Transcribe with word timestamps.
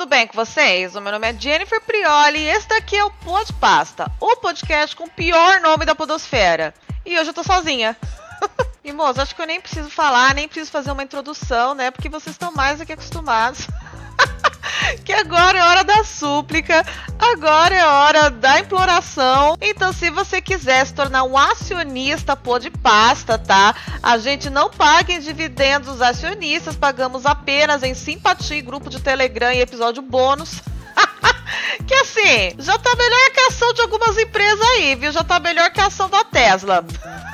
tudo 0.00 0.08
bem 0.08 0.26
com 0.26 0.32
vocês? 0.32 0.96
O 0.96 1.00
meu 1.02 1.12
nome 1.12 1.28
é 1.28 1.38
Jennifer 1.38 1.78
Prioli 1.82 2.38
e 2.38 2.48
esse 2.48 2.66
daqui 2.66 2.96
é 2.96 3.04
o 3.04 3.10
Pod 3.10 3.52
Pasta, 3.60 4.10
o 4.18 4.34
podcast 4.36 4.96
com 4.96 5.04
o 5.04 5.10
pior 5.10 5.60
nome 5.60 5.84
da 5.84 5.94
podosfera. 5.94 6.72
E 7.04 7.18
hoje 7.18 7.28
eu 7.28 7.34
tô 7.34 7.44
sozinha. 7.44 7.94
e 8.82 8.92
moço, 8.92 9.20
acho 9.20 9.36
que 9.36 9.42
eu 9.42 9.46
nem 9.46 9.60
preciso 9.60 9.90
falar, 9.90 10.34
nem 10.34 10.48
preciso 10.48 10.70
fazer 10.70 10.90
uma 10.90 11.02
introdução, 11.02 11.74
né? 11.74 11.90
Porque 11.90 12.08
vocês 12.08 12.34
estão 12.34 12.50
mais 12.50 12.78
do 12.78 12.86
que 12.86 12.94
acostumados. 12.94 13.66
que 15.04 15.12
agora 15.12 15.58
é 15.58 15.62
hora 15.62 15.84
da 15.84 16.04
súplica, 16.04 16.84
agora 17.18 17.74
é 17.74 17.86
hora 17.86 18.30
da 18.30 18.60
imploração. 18.60 19.56
Então, 19.60 19.92
se 19.92 20.10
você 20.10 20.40
quiser 20.40 20.86
se 20.86 20.94
tornar 20.94 21.24
um 21.24 21.36
acionista 21.36 22.36
pô 22.36 22.58
de 22.58 22.70
pasta, 22.70 23.38
tá? 23.38 23.74
A 24.02 24.18
gente 24.18 24.50
não 24.50 24.70
paga 24.70 25.12
em 25.12 25.20
dividendos 25.20 25.88
os 25.88 26.02
acionistas, 26.02 26.76
pagamos 26.76 27.26
apenas 27.26 27.82
em 27.82 27.94
simpatia, 27.94 28.62
grupo 28.62 28.90
de 28.90 29.00
Telegram 29.00 29.52
e 29.52 29.60
episódio 29.60 30.02
bônus. 30.02 30.60
que 31.86 31.94
assim, 31.94 32.54
já 32.58 32.78
tá 32.78 32.94
melhor 32.96 33.30
que 33.32 33.40
a 33.40 33.46
ação 33.48 33.72
de 33.72 33.82
algumas 33.82 34.16
empresas 34.18 34.60
aí, 34.60 34.94
viu? 34.94 35.12
Já 35.12 35.24
tá 35.24 35.38
melhor 35.38 35.70
que 35.70 35.80
a 35.80 35.86
ação 35.86 36.08
da 36.08 36.24
Tesla. 36.24 36.84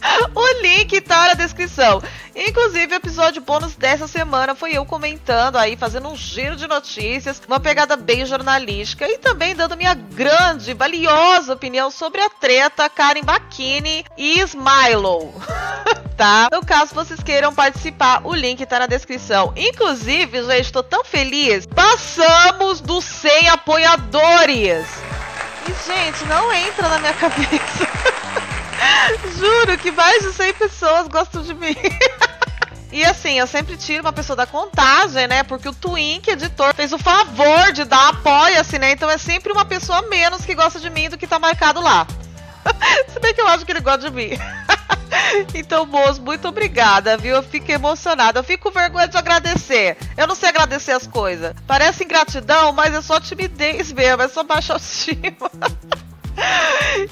o 0.34 0.62
link 0.62 1.00
tá 1.00 1.28
na 1.28 1.34
descrição. 1.34 2.02
Inclusive, 2.34 2.94
o 2.94 2.96
episódio 2.96 3.42
bônus 3.42 3.74
dessa 3.74 4.06
semana 4.06 4.54
foi 4.54 4.72
eu 4.72 4.84
comentando 4.84 5.56
aí, 5.56 5.76
fazendo 5.76 6.08
um 6.08 6.16
giro 6.16 6.54
de 6.54 6.68
notícias, 6.68 7.42
uma 7.46 7.58
pegada 7.58 7.96
bem 7.96 8.24
jornalística 8.24 9.08
e 9.08 9.18
também 9.18 9.56
dando 9.56 9.76
minha 9.76 9.94
grande, 9.94 10.72
valiosa 10.72 11.54
opinião 11.54 11.90
sobre 11.90 12.20
a 12.20 12.30
treta 12.30 12.88
Karen 12.88 13.22
Bakini 13.22 14.04
e 14.16 14.40
Smilo. 14.40 15.34
tá? 16.16 16.48
No 16.52 16.64
caso, 16.64 16.94
vocês 16.94 17.22
queiram 17.22 17.54
participar, 17.54 18.20
o 18.24 18.34
link 18.34 18.64
tá 18.66 18.78
na 18.78 18.86
descrição. 18.86 19.52
Inclusive, 19.56 20.44
gente, 20.44 20.72
tô 20.72 20.82
tão 20.82 21.04
feliz. 21.04 21.66
Passamos 21.66 22.80
dos 22.80 23.04
100 23.04 23.48
apoiadores. 23.48 24.86
E, 25.66 25.86
gente, 25.86 26.24
não 26.26 26.52
entra 26.52 26.88
na 26.88 26.98
minha 26.98 27.14
cabeça. 27.18 27.88
Juro 29.36 29.78
que 29.78 29.90
mais 29.90 30.22
de 30.22 30.32
100 30.32 30.54
pessoas 30.54 31.08
gostam 31.08 31.42
de 31.42 31.54
mim. 31.54 31.76
E 32.90 33.04
assim, 33.04 33.38
eu 33.38 33.46
sempre 33.46 33.76
tiro 33.76 34.02
uma 34.02 34.12
pessoa 34.14 34.34
da 34.34 34.46
contagem, 34.46 35.26
né? 35.28 35.42
Porque 35.42 35.68
o 35.68 35.74
Twink, 35.74 36.30
editor, 36.30 36.74
fez 36.74 36.90
o 36.90 36.98
favor 36.98 37.70
de 37.70 37.84
dar 37.84 38.08
apoia-se, 38.08 38.78
né? 38.78 38.92
Então 38.92 39.10
é 39.10 39.18
sempre 39.18 39.52
uma 39.52 39.64
pessoa 39.64 40.02
menos 40.08 40.44
que 40.44 40.54
gosta 40.54 40.80
de 40.80 40.88
mim 40.88 41.10
do 41.10 41.18
que 41.18 41.26
tá 41.26 41.38
marcado 41.38 41.82
lá. 41.82 42.06
Se 43.12 43.20
bem 43.20 43.34
que 43.34 43.40
eu 43.40 43.46
acho 43.46 43.66
que 43.66 43.72
ele 43.72 43.80
gosta 43.80 44.08
de 44.08 44.10
mim. 44.10 44.30
então, 45.54 45.84
moço, 45.84 46.22
muito 46.22 46.48
obrigada, 46.48 47.16
viu? 47.18 47.36
Eu 47.36 47.42
fico 47.42 47.70
emocionada. 47.70 48.38
Eu 48.40 48.44
fico 48.44 48.64
com 48.64 48.78
vergonha 48.78 49.06
de 49.06 49.18
agradecer. 49.18 49.98
Eu 50.16 50.26
não 50.26 50.34
sei 50.34 50.48
agradecer 50.48 50.92
as 50.92 51.06
coisas. 51.06 51.54
Parece 51.66 52.04
ingratidão, 52.04 52.72
mas 52.72 52.94
é 52.94 53.02
só 53.02 53.20
timidez 53.20 53.92
mesmo, 53.92 54.22
é 54.22 54.28
só 54.28 54.42
baixa 54.42 54.72
autoestima. 54.72 55.50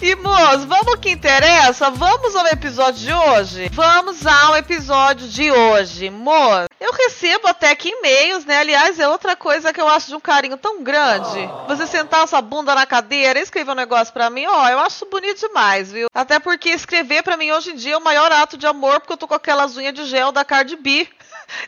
E 0.00 0.14
moço, 0.16 0.66
vamos 0.66 0.96
que 1.00 1.10
interessa? 1.10 1.90
Vamos 1.90 2.34
ao 2.36 2.46
episódio 2.48 3.00
de 3.00 3.12
hoje? 3.12 3.70
Vamos 3.72 4.26
ao 4.26 4.56
episódio 4.56 5.28
de 5.28 5.50
hoje, 5.50 6.10
moço. 6.10 6.68
Eu 6.80 6.92
recebo 6.92 7.48
até 7.48 7.74
que 7.74 7.88
e-mails, 7.88 8.44
né? 8.44 8.58
Aliás, 8.58 8.98
é 8.98 9.08
outra 9.08 9.34
coisa 9.34 9.72
que 9.72 9.80
eu 9.80 9.88
acho 9.88 10.08
de 10.08 10.14
um 10.14 10.20
carinho 10.20 10.56
tão 10.56 10.82
grande. 10.82 11.48
Você 11.66 11.86
sentar 11.86 12.26
sua 12.28 12.42
bunda 12.42 12.74
na 12.74 12.86
cadeira 12.86 13.38
e 13.38 13.42
escrever 13.42 13.72
um 13.72 13.74
negócio 13.74 14.12
pra 14.12 14.30
mim, 14.30 14.46
ó, 14.46 14.68
eu 14.68 14.78
acho 14.80 15.06
bonito 15.06 15.40
demais, 15.40 15.90
viu? 15.90 16.08
Até 16.14 16.38
porque 16.38 16.70
escrever 16.70 17.22
pra 17.22 17.36
mim 17.36 17.50
hoje 17.52 17.70
em 17.70 17.76
dia 17.76 17.94
é 17.94 17.98
o 17.98 18.04
maior 18.04 18.30
ato 18.30 18.56
de 18.56 18.66
amor, 18.66 19.00
porque 19.00 19.12
eu 19.12 19.18
tô 19.18 19.26
com 19.26 19.34
aquelas 19.34 19.76
unhas 19.76 19.94
de 19.94 20.04
gel 20.04 20.30
da 20.32 20.44
Cardi 20.44 20.76
B. 20.76 21.08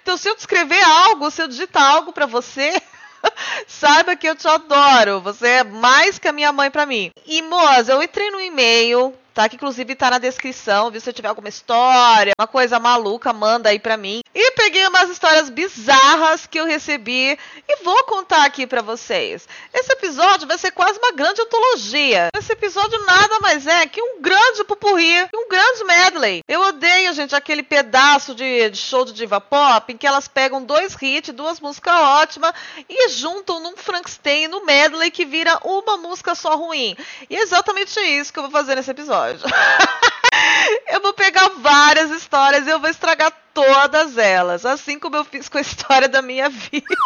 Então, 0.02 0.16
se 0.16 0.28
eu 0.28 0.34
descrever 0.34 0.82
algo, 0.82 1.30
se 1.30 1.40
eu 1.40 1.46
digitar 1.46 1.84
algo 1.84 2.12
pra 2.12 2.26
você. 2.26 2.82
Saiba 3.66 4.16
que 4.16 4.28
eu 4.28 4.36
te 4.36 4.46
adoro. 4.48 5.20
Você 5.20 5.46
é 5.46 5.64
mais 5.64 6.18
que 6.18 6.28
a 6.28 6.32
minha 6.32 6.52
mãe 6.52 6.70
para 6.70 6.86
mim. 6.86 7.10
E, 7.26 7.42
moça, 7.42 7.92
eu 7.92 8.02
entrei 8.02 8.30
no 8.30 8.40
e-mail 8.40 9.14
tá? 9.38 9.48
Que 9.48 9.54
inclusive 9.54 9.94
tá 9.94 10.10
na 10.10 10.18
descrição, 10.18 10.90
viu? 10.90 11.00
Se 11.00 11.12
tiver 11.12 11.28
alguma 11.28 11.48
história, 11.48 12.32
uma 12.36 12.48
coisa 12.48 12.80
maluca, 12.80 13.32
manda 13.32 13.68
aí 13.68 13.78
pra 13.78 13.96
mim. 13.96 14.20
E 14.34 14.50
peguei 14.50 14.84
umas 14.88 15.08
histórias 15.10 15.48
bizarras 15.48 16.44
que 16.44 16.58
eu 16.58 16.64
recebi 16.64 17.38
e 17.68 17.84
vou 17.84 18.02
contar 18.02 18.44
aqui 18.44 18.66
para 18.66 18.82
vocês. 18.82 19.46
Esse 19.72 19.92
episódio 19.92 20.48
vai 20.48 20.58
ser 20.58 20.72
quase 20.72 20.98
uma 20.98 21.12
grande 21.12 21.40
antologia. 21.40 22.30
Esse 22.36 22.52
episódio 22.52 22.98
nada 23.06 23.38
mais 23.38 23.64
é 23.64 23.86
que 23.86 24.02
um 24.02 24.20
grande 24.20 24.64
pupurri, 24.64 25.28
um 25.32 25.48
grande 25.48 25.84
medley. 25.84 26.42
Eu 26.48 26.60
odeio, 26.62 27.12
gente, 27.12 27.36
aquele 27.36 27.62
pedaço 27.62 28.34
de, 28.34 28.70
de 28.70 28.76
show 28.76 29.04
de 29.04 29.12
diva 29.12 29.40
pop 29.40 29.92
em 29.92 29.96
que 29.96 30.06
elas 30.06 30.26
pegam 30.26 30.64
dois 30.64 30.96
hits, 31.00 31.32
duas 31.32 31.60
músicas 31.60 31.94
ótimas 31.94 32.52
e 32.88 33.08
juntam 33.10 33.60
num 33.60 33.76
Frankenstein, 33.76 34.48
no 34.48 34.64
medley 34.64 35.12
que 35.12 35.24
vira 35.24 35.60
uma 35.62 35.96
música 35.96 36.34
só 36.34 36.56
ruim. 36.56 36.96
E 37.30 37.36
é 37.36 37.42
exatamente 37.42 38.00
isso 38.00 38.32
que 38.32 38.40
eu 38.40 38.42
vou 38.42 38.50
fazer 38.50 38.74
nesse 38.74 38.90
episódio 38.90 39.27
eu 40.88 41.00
vou 41.00 41.12
pegar 41.12 41.48
várias 41.58 42.10
histórias 42.10 42.66
e 42.66 42.70
eu 42.70 42.80
vou 42.80 42.88
estragar 42.88 43.32
todas 43.52 44.16
elas, 44.16 44.64
assim 44.64 44.98
como 44.98 45.16
eu 45.16 45.24
fiz 45.24 45.48
com 45.48 45.58
a 45.58 45.62
história 45.62 46.08
da 46.08 46.22
minha 46.22 46.48
vida, 46.50 46.96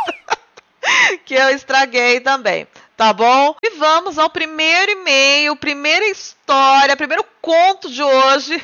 que 1.24 1.34
eu 1.34 1.48
estraguei 1.50 2.20
também. 2.20 2.66
Tá 2.96 3.12
bom? 3.12 3.56
E 3.62 3.70
vamos 3.70 4.18
ao 4.18 4.30
primeiro 4.30 4.92
e-mail, 4.92 5.56
primeira 5.56 6.06
história, 6.06 6.96
primeiro 6.96 7.24
conto 7.40 7.90
de 7.90 8.02
hoje 8.02 8.62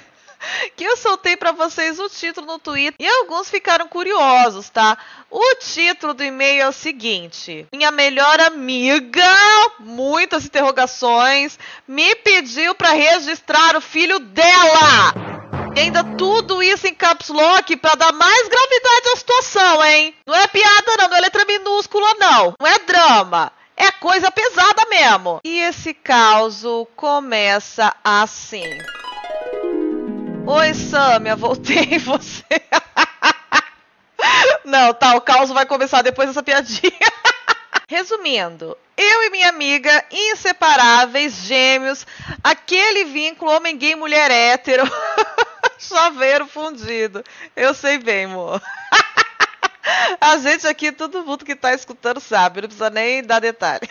que 0.77 0.85
eu 0.85 0.97
soltei 0.97 1.37
para 1.37 1.53
vocês 1.53 1.99
o 1.99 2.09
título 2.09 2.47
no 2.47 2.59
Twitter 2.59 2.95
e 2.99 3.07
alguns 3.07 3.51
ficaram 3.51 3.89
curiosos, 3.89 4.69
tá? 4.69 4.97
O 5.31 5.57
título 5.57 6.15
do 6.15 6.23
e-mail 6.23 6.63
é 6.63 6.69
o 6.69 6.73
seguinte: 6.73 7.67
Minha 7.73 7.91
melhor 7.91 8.41
amiga, 8.41 9.37
muitas 9.81 10.45
interrogações, 10.45 11.59
me 11.87 12.15
pediu 12.17 12.75
para 12.75 12.91
registrar 12.91 13.77
o 13.77 13.81
filho 13.81 14.19
dela. 14.19 15.15
E 15.77 15.81
ainda 15.81 16.03
tudo 16.03 16.63
isso 16.63 16.87
em 16.87 16.95
caps 16.95 17.29
lock 17.29 17.77
para 17.77 17.95
dar 17.95 18.13
mais 18.13 18.49
gravidade 18.49 19.09
à 19.13 19.17
situação, 19.17 19.85
hein? 19.85 20.15
Não 20.27 20.35
é 20.35 20.47
piada 20.47 20.97
não, 20.99 21.09
não 21.09 21.17
é 21.17 21.21
letra 21.21 21.45
minúscula 21.45 22.15
não, 22.19 22.55
não 22.59 22.67
é 22.67 22.79
drama. 22.81 23.53
É 23.77 23.93
coisa 23.93 24.29
pesada 24.31 24.85
mesmo. 24.91 25.39
E 25.45 25.61
esse 25.61 25.95
caos 25.95 26.65
começa 26.97 27.95
assim. 28.03 28.65
Oi, 30.51 30.73
Samia, 30.73 31.37
voltei 31.37 31.99
você. 31.99 32.43
Não, 34.65 34.95
tá, 34.95 35.15
o 35.15 35.21
caos 35.21 35.51
vai 35.51 35.67
começar 35.67 36.01
depois 36.01 36.27
dessa 36.27 36.43
piadinha. 36.43 36.91
Resumindo, 37.87 38.75
eu 38.97 39.25
e 39.25 39.31
minha 39.31 39.51
amiga, 39.51 40.03
inseparáveis, 40.11 41.35
gêmeos, 41.35 42.07
aquele 42.43 43.05
vínculo 43.05 43.51
homem 43.51 43.77
gay, 43.77 43.95
mulher 43.95 44.31
hétero, 44.31 44.91
chaveiro 45.79 46.47
fundido. 46.47 47.23
Eu 47.55 47.75
sei 47.75 47.99
bem, 47.99 48.25
amor. 48.25 48.63
A 50.19 50.39
gente 50.39 50.67
aqui, 50.67 50.91
todo 50.93 51.27
mundo 51.27 51.45
que 51.45 51.55
tá 51.55 51.75
escutando 51.75 52.21
sabe, 52.21 52.63
não 52.63 52.69
precisa 52.69 52.89
nem 52.89 53.23
dar 53.23 53.41
detalhe. 53.41 53.87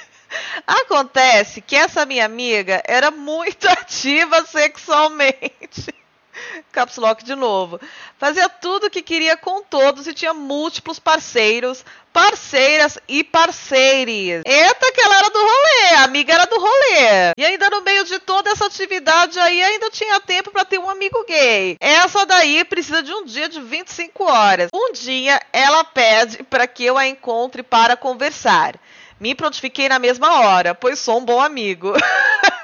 Acontece 0.66 1.62
que 1.62 1.76
essa 1.76 2.04
minha 2.04 2.26
amiga 2.26 2.82
era 2.84 3.12
muito 3.12 3.70
ativa 3.70 4.44
sexualmente. 4.44 5.94
Caps 6.72 6.98
Lock 6.98 7.24
de 7.24 7.36
novo. 7.36 7.80
Fazia 8.18 8.50
tudo 8.50 8.88
o 8.88 8.90
que 8.90 9.02
queria 9.02 9.38
com 9.38 9.62
todos 9.62 10.08
e 10.08 10.14
tinha 10.14 10.34
múltiplos 10.34 11.00
parceiros, 11.00 11.86
parceiras 12.12 12.98
e 13.08 13.24
parceiros. 13.24 14.44
Eita, 14.46 14.92
que 14.92 15.02
ela 15.02 15.18
era 15.18 15.30
do 15.30 15.40
rolê, 15.40 15.96
a 15.96 16.04
amiga 16.04 16.34
era 16.34 16.46
do 16.46 16.60
rolê. 16.60 17.34
E 17.38 17.46
ainda 17.46 17.70
no 17.70 17.82
meio 17.82 18.04
de 18.06 18.20
toda 18.20 18.50
essa 18.50 18.66
atividade 18.66 19.40
aí, 19.40 19.62
ainda 19.62 19.90
tinha 19.90 20.20
tempo 20.20 20.52
para 20.52 20.66
ter 20.66 20.80
um 20.80 20.90
amigo 20.90 21.24
gay. 21.28 21.78
Essa 21.80 22.26
daí 22.26 22.64
precisa 22.64 23.04
de 23.04 23.14
um 23.14 23.26
dia 23.26 23.48
de 23.48 23.62
25 23.62 24.24
horas. 24.24 24.70
Um 24.74 24.92
dia 24.94 25.42
ela 25.54 25.84
pede 25.84 26.44
para 26.44 26.68
que 26.68 26.84
eu 26.84 26.98
a 26.98 27.08
encontre 27.08 27.64
para 27.64 27.96
conversar. 27.96 28.76
Me 29.20 29.34
prontifiquei 29.34 29.90
na 29.90 29.98
mesma 29.98 30.42
hora, 30.42 30.76
pois 30.76 31.00
sou 31.00 31.18
um 31.18 31.26
bom 31.26 31.42
amigo. 31.42 31.94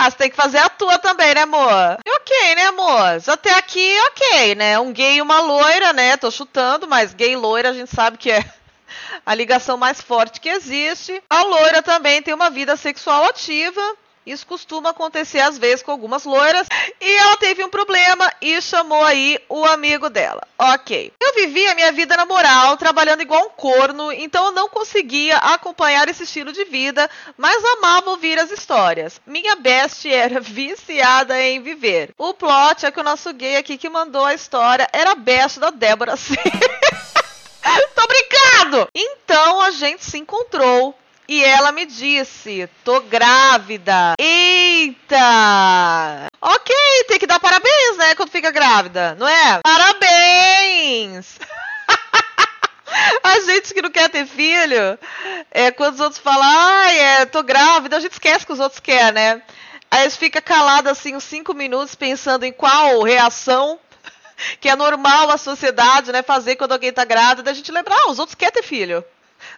Ah, 0.00 0.08
você 0.08 0.16
tem 0.16 0.30
que 0.30 0.36
fazer 0.36 0.58
a 0.58 0.68
tua 0.68 0.96
também, 0.96 1.34
né, 1.34 1.40
amor? 1.40 1.98
Ok, 2.08 2.54
né, 2.54 2.66
amor? 2.66 3.20
Até 3.26 3.52
aqui, 3.54 3.92
ok, 4.06 4.54
né? 4.54 4.78
Um 4.78 4.92
gay 4.92 5.16
e 5.16 5.20
uma 5.20 5.40
loira, 5.40 5.92
né? 5.92 6.16
Tô 6.16 6.30
chutando, 6.30 6.86
mas 6.86 7.12
gay 7.12 7.32
e 7.32 7.36
loira 7.36 7.70
a 7.70 7.72
gente 7.72 7.90
sabe 7.92 8.16
que 8.16 8.30
é 8.30 8.44
a 9.26 9.34
ligação 9.34 9.76
mais 9.76 10.00
forte 10.00 10.40
que 10.40 10.48
existe. 10.48 11.20
A 11.28 11.42
loira 11.42 11.82
também 11.82 12.22
tem 12.22 12.32
uma 12.32 12.48
vida 12.48 12.76
sexual 12.76 13.24
ativa. 13.24 13.80
Isso 14.30 14.46
costuma 14.46 14.90
acontecer 14.90 15.40
às 15.40 15.56
vezes 15.56 15.82
com 15.82 15.90
algumas 15.90 16.24
loiras. 16.24 16.66
E 17.00 17.14
ela 17.16 17.36
teve 17.36 17.64
um 17.64 17.68
problema 17.68 18.32
e 18.40 18.60
chamou 18.60 19.02
aí 19.04 19.38
o 19.48 19.64
amigo 19.64 20.10
dela. 20.10 20.46
Ok. 20.58 21.12
Eu 21.20 21.34
vivia 21.34 21.74
minha 21.74 21.92
vida 21.92 22.16
na 22.16 22.26
moral, 22.26 22.76
trabalhando 22.76 23.22
igual 23.22 23.46
um 23.46 23.50
corno, 23.50 24.12
então 24.12 24.46
eu 24.46 24.52
não 24.52 24.68
conseguia 24.68 25.36
acompanhar 25.36 26.08
esse 26.08 26.24
estilo 26.24 26.52
de 26.52 26.64
vida, 26.64 27.08
mas 27.36 27.64
amava 27.64 28.10
ouvir 28.10 28.38
as 28.38 28.50
histórias. 28.50 29.20
Minha 29.26 29.56
best 29.56 30.10
era 30.10 30.40
viciada 30.40 31.40
em 31.40 31.62
viver. 31.62 32.14
O 32.18 32.34
plot 32.34 32.86
é 32.86 32.90
que 32.90 33.00
o 33.00 33.04
nosso 33.04 33.32
gay 33.32 33.56
aqui 33.56 33.78
que 33.78 33.88
mandou 33.88 34.24
a 34.24 34.34
história 34.34 34.88
era 34.92 35.14
best 35.14 35.60
da 35.60 35.70
Débora 35.70 36.16
C. 36.18 36.34
Tô 37.94 38.06
brincando! 38.06 38.88
Então 38.94 39.60
a 39.60 39.70
gente 39.70 40.04
se 40.04 40.18
encontrou. 40.18 40.94
E 41.28 41.44
ela 41.44 41.72
me 41.72 41.84
disse: 41.84 42.68
tô 42.82 43.02
grávida. 43.02 44.14
Eita! 44.18 45.18
Ok, 46.40 46.74
tem 47.06 47.18
que 47.18 47.26
dar 47.26 47.38
parabéns, 47.38 47.98
né? 47.98 48.14
Quando 48.14 48.30
fica 48.30 48.50
grávida, 48.50 49.14
não 49.18 49.28
é? 49.28 49.60
Parabéns! 49.62 51.38
A 53.22 53.40
gente 53.40 53.74
que 53.74 53.82
não 53.82 53.90
quer 53.90 54.08
ter 54.08 54.26
filho, 54.26 54.98
é, 55.50 55.70
quando 55.70 55.94
os 55.94 56.00
outros 56.00 56.20
falam, 56.20 56.42
ai, 56.42 56.98
é, 56.98 57.26
tô 57.26 57.42
grávida, 57.42 57.98
a 57.98 58.00
gente 58.00 58.12
esquece 58.12 58.46
que 58.46 58.52
os 58.52 58.58
outros 58.58 58.80
querem, 58.80 59.12
né? 59.12 59.42
Aí 59.90 60.00
a 60.00 60.08
gente 60.08 60.18
fica 60.18 60.40
calado 60.40 60.88
assim 60.88 61.14
uns 61.14 61.24
cinco 61.24 61.52
minutos 61.52 61.94
pensando 61.94 62.44
em 62.44 62.52
qual 62.52 63.02
reação 63.02 63.78
que 64.58 64.70
é 64.70 64.74
normal 64.74 65.30
a 65.30 65.36
sociedade, 65.36 66.10
né, 66.12 66.22
fazer 66.22 66.56
quando 66.56 66.72
alguém 66.72 66.90
tá 66.92 67.04
grávida, 67.04 67.50
a 67.50 67.54
gente 67.54 67.70
lembra, 67.70 67.94
ah, 67.94 68.10
os 68.10 68.18
outros 68.18 68.34
querem 68.34 68.54
ter 68.54 68.62
filho. 68.62 69.04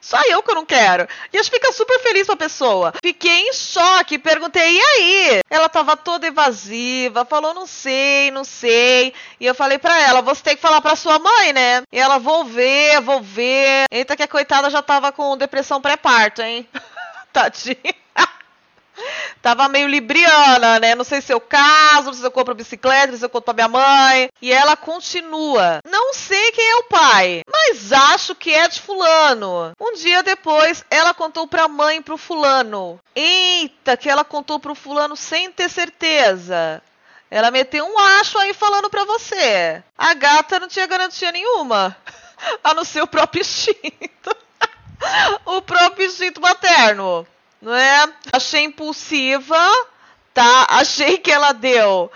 Só 0.01 0.21
eu 0.29 0.43
que 0.43 0.51
eu 0.51 0.55
não 0.55 0.65
quero. 0.65 1.09
E 1.33 1.41
gente 1.41 1.51
fica 1.51 1.73
super 1.73 1.99
feliz 2.01 2.27
com 2.27 2.33
a 2.33 2.37
pessoa. 2.37 2.93
Fiquei 3.03 3.49
em 3.49 3.53
choque, 3.53 4.19
perguntei, 4.19 4.77
e 4.77 4.81
aí? 4.81 5.41
Ela 5.49 5.69
tava 5.69 5.97
toda 5.97 6.27
evasiva, 6.27 7.25
falou, 7.25 7.55
não 7.55 7.67
sei, 7.67 8.31
não 8.31 8.45
sei. 8.45 9.13
E 9.39 9.47
eu 9.47 9.55
falei 9.55 9.79
pra 9.79 10.01
ela, 10.01 10.21
você 10.21 10.43
tem 10.43 10.57
que 10.57 10.63
falar 10.63 10.81
pra 10.81 10.97
sua 10.97 11.19
mãe, 11.19 11.53
né? 11.53 11.83
E 11.91 11.99
ela, 11.99 12.19
vou 12.19 12.45
ver, 12.45 13.01
vou 13.01 13.21
ver. 13.21 13.85
Eita, 13.91 14.17
que 14.17 14.23
a 14.23 14.29
coitada 14.29 14.71
já 14.71 14.83
tava 14.83 15.11
com 15.13 15.37
depressão 15.37 15.81
pré-parto, 15.81 16.43
hein? 16.43 16.69
Tadinha. 17.33 17.95
Tava 19.43 19.69
meio 19.69 19.89
libriana, 19.89 20.79
né? 20.79 20.95
Não 20.95 21.05
sei 21.05 21.21
se 21.21 21.33
eu 21.33 21.41
caso, 21.41 22.07
não 22.07 22.13
sei 22.13 22.21
se 22.21 22.27
eu 22.27 22.31
compro 22.31 22.55
bicicleta, 22.55 23.17
se 23.17 23.25
eu 23.25 23.31
conto 23.31 23.45
pra 23.45 23.55
minha 23.55 23.69
mãe. 23.69 24.29
E 24.41 24.53
ela 24.53 24.77
continua. 24.77 25.81
Não 25.85 26.13
sei 26.13 26.53
quem 26.53 26.69
é 26.69 26.77
o 26.77 26.85
pai, 26.85 27.43
mas 27.51 27.93
acho 27.93 28.35
que 28.35 28.53
é 28.53 28.69
de 28.69 28.81
fulano. 28.81 29.73
Um 29.81 29.95
dia 29.95 30.23
depois, 30.23 30.85
ela 30.91 31.15
contou 31.15 31.47
pra 31.47 31.69
mãe 31.69 31.99
e 31.99 32.03
pro 32.03 32.19
fulano. 32.19 33.01
Eita, 33.15 33.97
que 33.97 34.11
ela 34.11 34.25
contou 34.25 34.61
pro 34.61 34.75
fulano 34.75 35.17
sem 35.17 35.51
ter 35.51 35.71
certeza. 35.71 36.83
Ela 37.31 37.51
meteu 37.51 37.87
um 37.87 37.99
acho 37.99 38.39
aí 38.39 38.53
falando 38.53 38.91
pra 38.91 39.05
você. 39.05 39.83
A 39.97 40.15
gata 40.15 40.59
não 40.59 40.69
tinha 40.69 40.87
garantia 40.87 41.31
nenhuma. 41.31 41.97
A 42.65 42.75
não 42.75 42.85
ser 42.85 43.03
o 43.03 43.07
próprio 43.07 43.43
instinto. 43.43 44.37
o 45.47 45.63
próprio 45.63 46.07
instinto 46.07 46.41
materno 46.41 47.27
não 47.61 47.75
é? 47.75 48.13
Achei 48.33 48.65
impulsiva, 48.65 49.59
tá? 50.33 50.67
Achei 50.71 51.19
que 51.19 51.31
ela 51.31 51.53
deu 51.53 52.11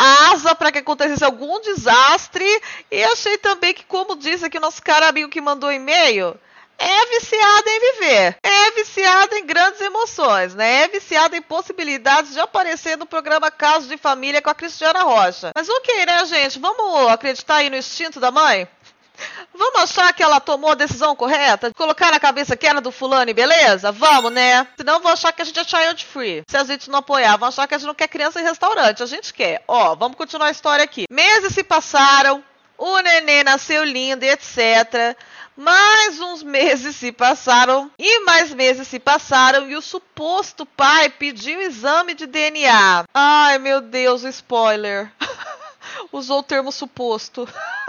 asa 0.00 0.54
para 0.54 0.72
que 0.72 0.78
acontecesse 0.78 1.22
algum 1.22 1.60
desastre 1.60 2.46
e 2.90 3.04
achei 3.04 3.36
também 3.36 3.74
que, 3.74 3.84
como 3.84 4.16
diz 4.16 4.42
aqui 4.42 4.56
o 4.56 4.60
nosso 4.60 4.82
cara 4.82 5.08
amigo 5.08 5.28
que 5.28 5.42
mandou 5.42 5.70
e-mail, 5.70 6.34
é 6.78 7.06
viciada 7.06 7.70
em 7.70 7.80
viver, 7.92 8.36
é 8.42 8.70
viciada 8.70 9.38
em 9.38 9.44
grandes 9.44 9.82
emoções, 9.82 10.54
né? 10.54 10.84
É 10.84 10.88
viciada 10.88 11.36
em 11.36 11.42
possibilidades 11.42 12.32
de 12.32 12.40
aparecer 12.40 12.96
no 12.96 13.04
programa 13.04 13.50
Caso 13.50 13.86
de 13.86 13.98
Família 13.98 14.40
com 14.40 14.48
a 14.48 14.54
Cristiana 14.54 15.02
Rocha. 15.02 15.50
Mas 15.54 15.68
ok, 15.68 16.06
né, 16.06 16.24
gente? 16.24 16.58
Vamos 16.58 17.10
acreditar 17.10 17.56
aí 17.56 17.68
no 17.68 17.76
instinto 17.76 18.18
da 18.18 18.30
mãe? 18.30 18.66
Vamos 19.60 19.82
achar 19.82 20.10
que 20.14 20.22
ela 20.22 20.40
tomou 20.40 20.70
a 20.70 20.74
decisão 20.74 21.14
correta? 21.14 21.70
Colocar 21.74 22.10
na 22.10 22.18
cabeça 22.18 22.56
que 22.56 22.66
era 22.66 22.80
do 22.80 22.90
fulano 22.90 23.34
beleza? 23.34 23.92
Vamos, 23.92 24.32
né? 24.32 24.66
Senão 24.74 25.00
vão 25.00 25.12
achar 25.12 25.32
que 25.32 25.42
a 25.42 25.44
gente 25.44 25.60
é 25.60 25.64
child 25.64 26.02
free. 26.02 26.42
Se 26.48 26.56
a 26.56 26.64
gente 26.64 26.88
não 26.88 27.00
apoiar, 27.00 27.36
vão 27.36 27.50
achar 27.50 27.68
que 27.68 27.74
a 27.74 27.78
gente 27.78 27.86
não 27.86 27.94
quer 27.94 28.08
criança 28.08 28.40
em 28.40 28.44
restaurante. 28.44 29.02
A 29.02 29.06
gente 29.06 29.34
quer. 29.34 29.62
Ó, 29.68 29.94
vamos 29.94 30.16
continuar 30.16 30.46
a 30.46 30.50
história 30.50 30.82
aqui. 30.82 31.04
Meses 31.10 31.52
se 31.52 31.62
passaram, 31.62 32.42
o 32.78 33.00
nenê 33.00 33.44
nasceu 33.44 33.84
lindo, 33.84 34.24
etc. 34.24 35.14
Mais 35.54 36.18
uns 36.18 36.42
meses 36.42 36.96
se 36.96 37.12
passaram 37.12 37.90
e 37.98 38.20
mais 38.20 38.54
meses 38.54 38.88
se 38.88 38.98
passaram 38.98 39.68
e 39.68 39.76
o 39.76 39.82
suposto 39.82 40.64
pai 40.64 41.10
pediu 41.10 41.60
exame 41.60 42.14
de 42.14 42.24
DNA. 42.24 43.04
Ai, 43.12 43.58
meu 43.58 43.82
Deus, 43.82 44.24
spoiler. 44.24 45.12
Usou 46.10 46.38
o 46.38 46.42
termo 46.42 46.72
suposto. 46.72 47.46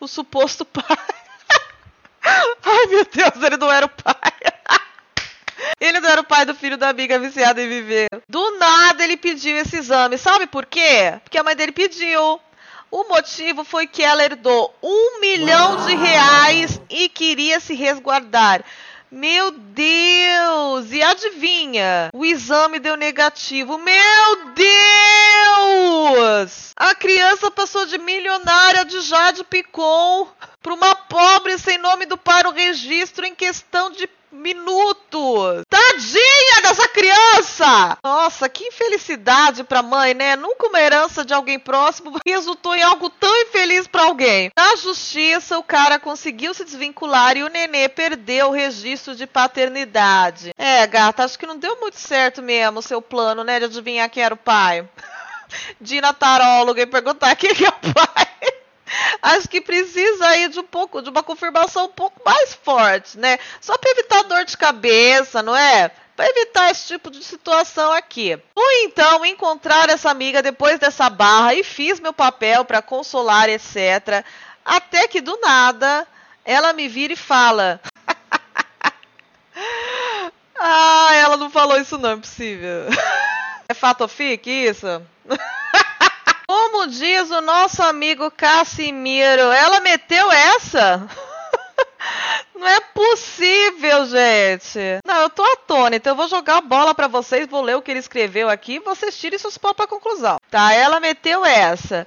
o 0.00 0.06
suposto 0.06 0.64
pai. 0.64 0.84
Ai, 2.24 2.86
meu 2.86 3.04
Deus, 3.04 3.42
ele 3.44 3.56
não 3.56 3.70
era 3.70 3.86
o 3.86 3.88
pai. 3.88 4.32
Ele 5.80 5.98
não 5.98 6.08
era 6.08 6.20
o 6.20 6.24
pai 6.24 6.44
do 6.44 6.54
filho 6.54 6.76
da 6.76 6.88
amiga 6.88 7.18
viciada 7.18 7.60
em 7.60 7.68
viver. 7.68 8.06
Do 8.28 8.58
nada 8.58 9.02
ele 9.02 9.16
pediu 9.16 9.56
esse 9.56 9.76
exame. 9.76 10.16
Sabe 10.16 10.46
por 10.46 10.64
quê? 10.64 11.18
Porque 11.24 11.38
a 11.38 11.42
mãe 11.42 11.56
dele 11.56 11.72
pediu. 11.72 12.40
O 12.90 13.04
motivo 13.08 13.64
foi 13.64 13.86
que 13.86 14.02
ela 14.02 14.22
herdou 14.22 14.72
um 14.82 15.20
milhão 15.20 15.84
de 15.86 15.96
reais 15.96 16.80
e 16.88 17.08
queria 17.08 17.58
se 17.58 17.74
resguardar. 17.74 18.62
Meu 19.10 19.50
Deus! 19.50 20.92
E 20.92 21.02
adivinha? 21.02 22.10
O 22.14 22.24
exame 22.24 22.78
deu 22.78 22.96
negativo. 22.96 23.76
Meu 23.76 24.46
Deus! 24.54 25.11
A 26.76 26.94
criança 26.94 27.50
passou 27.50 27.86
de 27.86 27.98
milionária 27.98 28.84
de 28.84 29.00
Jade 29.00 29.44
Picon 29.44 30.28
para 30.62 30.74
uma 30.74 30.94
pobre 30.94 31.56
sem 31.58 31.78
nome 31.78 32.06
do 32.06 32.16
pai 32.16 32.42
no 32.42 32.50
registro 32.50 33.24
em 33.24 33.34
questão 33.34 33.90
de 33.90 34.08
minutos. 34.32 35.62
Tadinha 35.68 36.62
dessa 36.62 36.88
criança! 36.88 37.98
Nossa, 38.02 38.48
que 38.48 38.64
infelicidade 38.64 39.62
pra 39.62 39.82
mãe, 39.82 40.14
né? 40.14 40.36
Nunca 40.36 40.66
uma 40.66 40.80
herança 40.80 41.24
de 41.24 41.34
alguém 41.34 41.58
próximo 41.58 42.18
resultou 42.26 42.74
em 42.74 42.82
algo 42.82 43.10
tão 43.10 43.42
infeliz 43.42 43.86
para 43.86 44.04
alguém. 44.04 44.50
Na 44.56 44.76
justiça, 44.76 45.58
o 45.58 45.62
cara 45.62 45.98
conseguiu 45.98 46.54
se 46.54 46.64
desvincular 46.64 47.36
e 47.36 47.42
o 47.42 47.48
nenê 47.48 47.88
perdeu 47.88 48.48
o 48.48 48.52
registro 48.52 49.14
de 49.14 49.26
paternidade. 49.26 50.52
É, 50.56 50.86
gata, 50.86 51.24
acho 51.24 51.38
que 51.38 51.46
não 51.46 51.58
deu 51.58 51.78
muito 51.80 51.98
certo 51.98 52.42
mesmo 52.42 52.80
o 52.80 52.82
seu 52.82 53.02
plano, 53.02 53.44
né, 53.44 53.58
de 53.58 53.66
adivinhar 53.66 54.08
quem 54.08 54.22
era 54.22 54.34
o 54.34 54.38
pai. 54.38 54.88
Dina 55.80 56.12
taróloga 56.12 56.82
e 56.82 56.86
perguntar 56.86 57.36
quem 57.36 57.50
é 57.50 57.68
o 57.68 57.94
pai 57.94 58.32
acho 59.22 59.48
que 59.48 59.60
precisa 59.60 60.26
aí 60.26 60.48
de 60.48 60.60
um 60.60 60.64
pouco, 60.64 61.00
de 61.00 61.10
uma 61.10 61.22
confirmação 61.22 61.86
um 61.86 61.92
pouco 61.92 62.20
mais 62.24 62.54
forte, 62.54 63.18
né? 63.18 63.38
Só 63.60 63.78
para 63.78 63.90
evitar 63.92 64.22
dor 64.22 64.44
de 64.44 64.56
cabeça, 64.56 65.42
não 65.42 65.56
é? 65.56 65.90
Para 66.16 66.28
evitar 66.28 66.70
esse 66.70 66.88
tipo 66.88 67.10
de 67.10 67.22
situação 67.24 67.92
aqui. 67.92 68.38
Fui 68.54 68.74
então 68.84 69.24
encontrar 69.24 69.88
essa 69.88 70.10
amiga 70.10 70.42
depois 70.42 70.78
dessa 70.78 71.08
barra 71.08 71.54
e 71.54 71.64
fiz 71.64 72.00
meu 72.00 72.12
papel 72.12 72.64
para 72.64 72.82
consolar, 72.82 73.48
etc. 73.48 74.24
Até 74.64 75.08
que 75.08 75.20
do 75.20 75.38
nada 75.40 76.06
ela 76.44 76.72
me 76.72 76.88
vira 76.88 77.12
e 77.12 77.16
fala: 77.16 77.80
Ah, 80.64 81.08
ela 81.14 81.36
não 81.36 81.50
falou 81.50 81.80
isso 81.80 81.98
não, 81.98 82.10
é 82.10 82.16
possível. 82.16 82.86
É 83.68 83.74
fato 83.74 84.02
ou 84.02 84.08
fique 84.08 84.50
isso? 84.50 85.02
Como 86.46 86.86
diz 86.86 87.30
o 87.30 87.40
nosso 87.40 87.82
amigo 87.82 88.30
Cassimiro, 88.30 89.50
ela 89.52 89.80
meteu 89.80 90.30
essa? 90.30 91.08
Não 92.54 92.66
é 92.66 92.80
possível, 92.80 94.06
gente. 94.06 94.78
Não, 95.04 95.22
eu 95.22 95.30
tô 95.30 95.42
atônita. 95.42 96.10
Eu 96.10 96.14
vou 96.14 96.28
jogar 96.28 96.58
a 96.58 96.60
bola 96.60 96.94
para 96.94 97.08
vocês, 97.08 97.48
vou 97.48 97.62
ler 97.62 97.76
o 97.76 97.82
que 97.82 97.90
ele 97.90 98.00
escreveu 98.00 98.48
aqui, 98.48 98.78
vocês 98.78 99.18
tirem 99.18 99.38
seus 99.38 99.58
próprios 99.58 99.88
conclusão. 99.88 100.36
Tá, 100.50 100.72
ela 100.72 101.00
meteu 101.00 101.44
essa. 101.44 102.06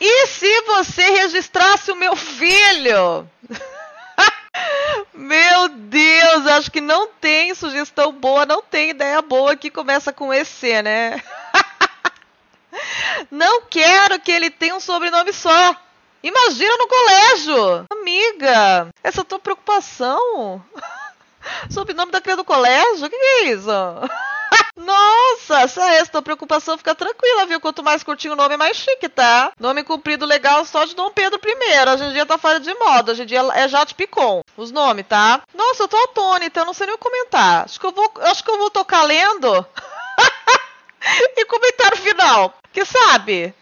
E 0.00 0.26
se 0.26 0.62
você 0.62 1.02
registrasse 1.02 1.90
o 1.90 1.96
meu 1.96 2.14
filho? 2.14 3.28
meu 5.14 5.68
Deus, 5.68 6.46
acho 6.46 6.70
que 6.70 6.80
não 6.80 7.08
tem 7.08 7.54
sugestão 7.54 8.12
boa, 8.12 8.44
não 8.46 8.62
tem 8.62 8.90
ideia 8.90 9.22
boa 9.22 9.56
que 9.56 9.70
começa 9.70 10.12
com 10.12 10.32
EC, 10.32 10.82
né? 10.82 11.22
Não 13.30 13.62
quero 13.62 14.20
que 14.20 14.30
ele 14.30 14.50
tenha 14.50 14.74
um 14.74 14.80
sobrenome 14.80 15.32
só. 15.32 15.76
Imagina 16.22 16.76
no 16.76 16.88
colégio. 16.88 17.86
Amiga, 17.90 18.88
essa 19.02 19.24
tua 19.24 19.38
preocupação? 19.38 20.64
Sobrenome 21.70 22.10
da 22.10 22.20
criança 22.20 22.42
do 22.42 22.44
colégio? 22.44 23.06
O 23.06 23.10
que, 23.10 23.16
que 23.16 23.24
é 23.24 23.44
isso? 23.52 23.70
Nossa, 24.76 25.66
se 25.68 25.80
é 25.80 25.96
essa 25.96 26.12
tua 26.12 26.22
preocupação, 26.22 26.76
fica 26.76 26.94
tranquila, 26.94 27.46
viu? 27.46 27.60
Quanto 27.60 27.82
mais 27.82 28.02
curtinho 28.02 28.34
o 28.34 28.36
nome, 28.36 28.56
mais 28.56 28.76
chique, 28.76 29.08
tá? 29.08 29.50
Nome 29.58 29.82
comprido 29.82 30.26
legal 30.26 30.64
só 30.64 30.84
de 30.84 30.94
Dom 30.94 31.10
Pedro 31.10 31.40
I. 31.42 31.90
Hoje 31.90 32.04
em 32.04 32.12
dia 32.12 32.26
tá 32.26 32.36
fora 32.36 32.60
de 32.60 32.74
moda. 32.74 33.12
Hoje 33.12 33.22
em 33.22 33.26
dia 33.26 33.40
é 33.54 33.68
Jade 33.68 33.94
Picon. 33.94 34.42
Os 34.56 34.70
nomes, 34.70 35.06
tá? 35.06 35.42
Nossa, 35.54 35.84
eu 35.84 35.88
tô 35.88 35.96
atônita, 35.96 36.60
eu 36.60 36.66
não 36.66 36.74
sei 36.74 36.86
nem 36.86 36.98
comentar. 36.98 37.64
Acho 37.64 37.80
que 37.80 37.86
eu 37.86 37.92
vou, 37.92 38.12
acho 38.22 38.44
que 38.44 38.50
eu 38.50 38.58
vou 38.58 38.70
tocar 38.70 39.02
lendo. 39.02 39.66
e 41.36 41.44
comentário 41.46 41.96
final. 41.96 42.54
Que 42.76 42.84
sabe? 42.84 43.54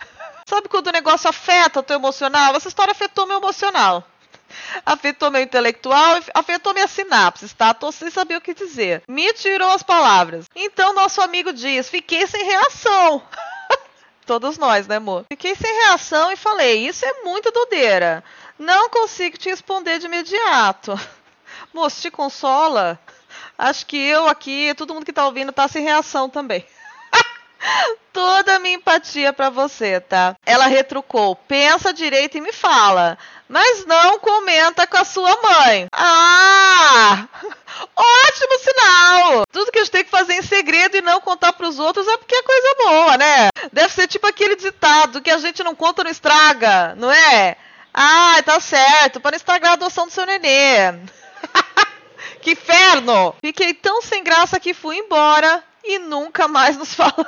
Sabe 0.44 0.68
quando 0.68 0.88
o 0.88 0.92
negócio 0.92 1.30
afeta 1.30 1.78
o 1.78 1.82
teu 1.84 1.94
emocional? 1.94 2.56
Essa 2.56 2.66
história 2.66 2.90
afetou 2.90 3.26
meu 3.26 3.36
emocional. 3.36 4.02
Afetou 4.84 5.30
meu 5.30 5.40
intelectual, 5.40 6.18
afetou 6.34 6.74
minha 6.74 6.88
sinapses, 6.88 7.52
tá? 7.52 7.72
Tô 7.72 7.92
sem 7.92 8.10
saber 8.10 8.38
o 8.38 8.40
que 8.40 8.52
dizer. 8.52 9.04
Me 9.06 9.32
tirou 9.34 9.70
as 9.70 9.84
palavras. 9.84 10.46
Então 10.52 10.92
nosso 10.94 11.22
amigo 11.22 11.52
diz: 11.52 11.88
fiquei 11.88 12.26
sem 12.26 12.44
reação. 12.44 13.22
Todos 14.26 14.58
nós, 14.58 14.88
né, 14.88 14.96
amor? 14.96 15.26
Fiquei 15.30 15.54
sem 15.54 15.72
reação 15.82 16.32
e 16.32 16.36
falei: 16.36 16.84
Isso 16.84 17.06
é 17.06 17.22
muito 17.22 17.52
doideira. 17.52 18.24
Não 18.58 18.90
consigo 18.90 19.38
te 19.38 19.48
responder 19.48 20.00
de 20.00 20.06
imediato. 20.06 20.98
Moço, 21.72 22.02
te 22.02 22.10
consola? 22.10 22.98
Acho 23.56 23.86
que 23.86 23.96
eu 23.96 24.26
aqui, 24.26 24.74
todo 24.74 24.92
mundo 24.92 25.06
que 25.06 25.12
tá 25.12 25.24
ouvindo, 25.24 25.52
tá 25.52 25.68
sem 25.68 25.84
reação 25.84 26.28
também. 26.28 26.66
Toda 28.12 28.56
a 28.56 28.58
minha 28.58 28.76
empatia 28.76 29.32
para 29.32 29.50
você, 29.50 30.00
tá? 30.00 30.36
Ela 30.46 30.66
retrucou: 30.66 31.34
pensa 31.34 31.92
direito 31.92 32.38
e 32.38 32.40
me 32.40 32.52
fala, 32.52 33.18
mas 33.48 33.84
não 33.86 34.18
comenta 34.20 34.86
com 34.86 34.96
a 34.96 35.04
sua 35.04 35.36
mãe. 35.42 35.88
Ah! 35.92 37.26
Ótimo 37.96 38.58
sinal! 38.60 39.44
Tudo 39.50 39.72
que 39.72 39.78
a 39.78 39.82
gente 39.82 39.92
tem 39.92 40.04
que 40.04 40.10
fazer 40.10 40.34
em 40.34 40.42
segredo 40.42 40.96
e 40.96 41.02
não 41.02 41.20
contar 41.20 41.52
para 41.52 41.68
os 41.68 41.78
outros 41.78 42.06
é 42.06 42.16
porque 42.16 42.34
é 42.34 42.42
coisa 42.42 42.76
boa, 42.84 43.16
né? 43.16 43.48
Deve 43.72 43.92
ser 43.92 44.06
tipo 44.06 44.26
aquele 44.26 44.56
ditado 44.56 45.20
que 45.20 45.30
a 45.30 45.38
gente 45.38 45.62
não 45.64 45.74
conta 45.74 46.04
não 46.04 46.10
estraga, 46.10 46.94
não 46.96 47.10
é? 47.10 47.56
Ah, 47.92 48.40
tá 48.44 48.60
certo, 48.60 49.20
para 49.20 49.36
estragar 49.36 49.72
a 49.72 49.74
adoção 49.74 50.06
do 50.06 50.12
seu 50.12 50.26
nenê. 50.26 50.92
que 52.40 52.52
inferno! 52.52 53.34
Fiquei 53.40 53.74
tão 53.74 54.02
sem 54.02 54.22
graça 54.22 54.60
que 54.60 54.74
fui 54.74 54.98
embora 54.98 55.62
e 55.84 55.98
nunca 55.98 56.48
mais 56.48 56.76
nos 56.76 56.92
falamos. 56.94 57.26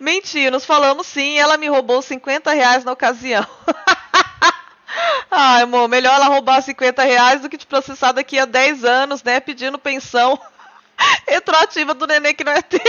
Mentira, 0.00 0.50
nos 0.50 0.64
falamos 0.64 1.06
sim. 1.06 1.38
Ela 1.38 1.56
me 1.56 1.68
roubou 1.68 2.02
50 2.02 2.52
reais 2.52 2.84
na 2.84 2.92
ocasião. 2.92 3.46
Ai, 5.30 5.62
amor, 5.62 5.88
melhor 5.88 6.14
ela 6.14 6.26
roubar 6.26 6.60
50 6.60 7.02
reais 7.02 7.40
do 7.40 7.48
que 7.48 7.56
te 7.56 7.66
processar 7.66 8.12
daqui 8.12 8.38
a 8.38 8.44
10 8.44 8.84
anos, 8.84 9.22
né? 9.22 9.40
Pedindo 9.40 9.78
pensão 9.78 10.38
retroativa 11.26 11.94
do 11.94 12.06
neném 12.06 12.34
que 12.34 12.44
não 12.44 12.52
é 12.52 12.60
teu. 12.60 12.80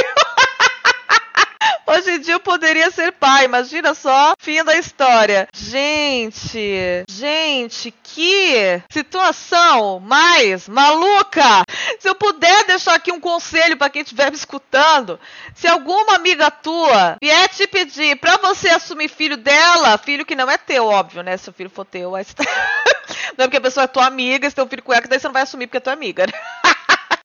Hoje 1.85 2.11
em 2.11 2.19
dia 2.19 2.35
eu 2.35 2.39
poderia 2.39 2.89
ser 2.91 3.11
pai, 3.11 3.43
imagina 3.43 3.93
só, 3.93 4.33
fim 4.39 4.63
da 4.63 4.77
história. 4.77 5.47
Gente, 5.53 7.03
gente, 7.09 7.93
que 8.01 8.81
situação 8.89 9.99
mais 9.99 10.69
maluca! 10.69 11.63
Se 11.99 12.07
eu 12.07 12.15
puder 12.15 12.65
deixar 12.65 12.95
aqui 12.95 13.11
um 13.11 13.19
conselho 13.19 13.75
para 13.75 13.89
quem 13.89 14.01
estiver 14.01 14.31
me 14.31 14.37
escutando, 14.37 15.19
se 15.53 15.67
alguma 15.67 16.15
amiga 16.15 16.49
tua 16.49 17.17
vier 17.21 17.49
te 17.49 17.67
pedir 17.67 18.15
para 18.15 18.37
você 18.37 18.69
assumir 18.69 19.09
filho 19.09 19.35
dela, 19.35 19.97
filho 19.97 20.25
que 20.25 20.35
não 20.35 20.49
é 20.49 20.57
teu, 20.57 20.85
óbvio, 20.85 21.21
né? 21.21 21.35
Se 21.35 21.49
o 21.49 21.53
filho 21.53 21.69
for 21.69 21.83
teu, 21.83 22.15
aí 22.15 22.23
você 22.23 22.33
tá... 22.33 22.45
não 23.37 23.43
é 23.43 23.47
porque 23.47 23.57
a 23.57 23.61
pessoa 23.61 23.83
é 23.83 23.87
tua 23.87 24.05
amiga, 24.05 24.49
se 24.49 24.55
tem 24.55 24.63
um 24.63 24.69
filho 24.69 24.83
com 24.83 24.93
ela, 24.93 25.05
daí 25.05 25.19
você 25.19 25.27
não 25.27 25.33
vai 25.33 25.43
assumir 25.43 25.67
porque 25.67 25.77
é 25.77 25.81
tua 25.81 25.93
amiga, 25.93 26.25
né? 26.27 26.33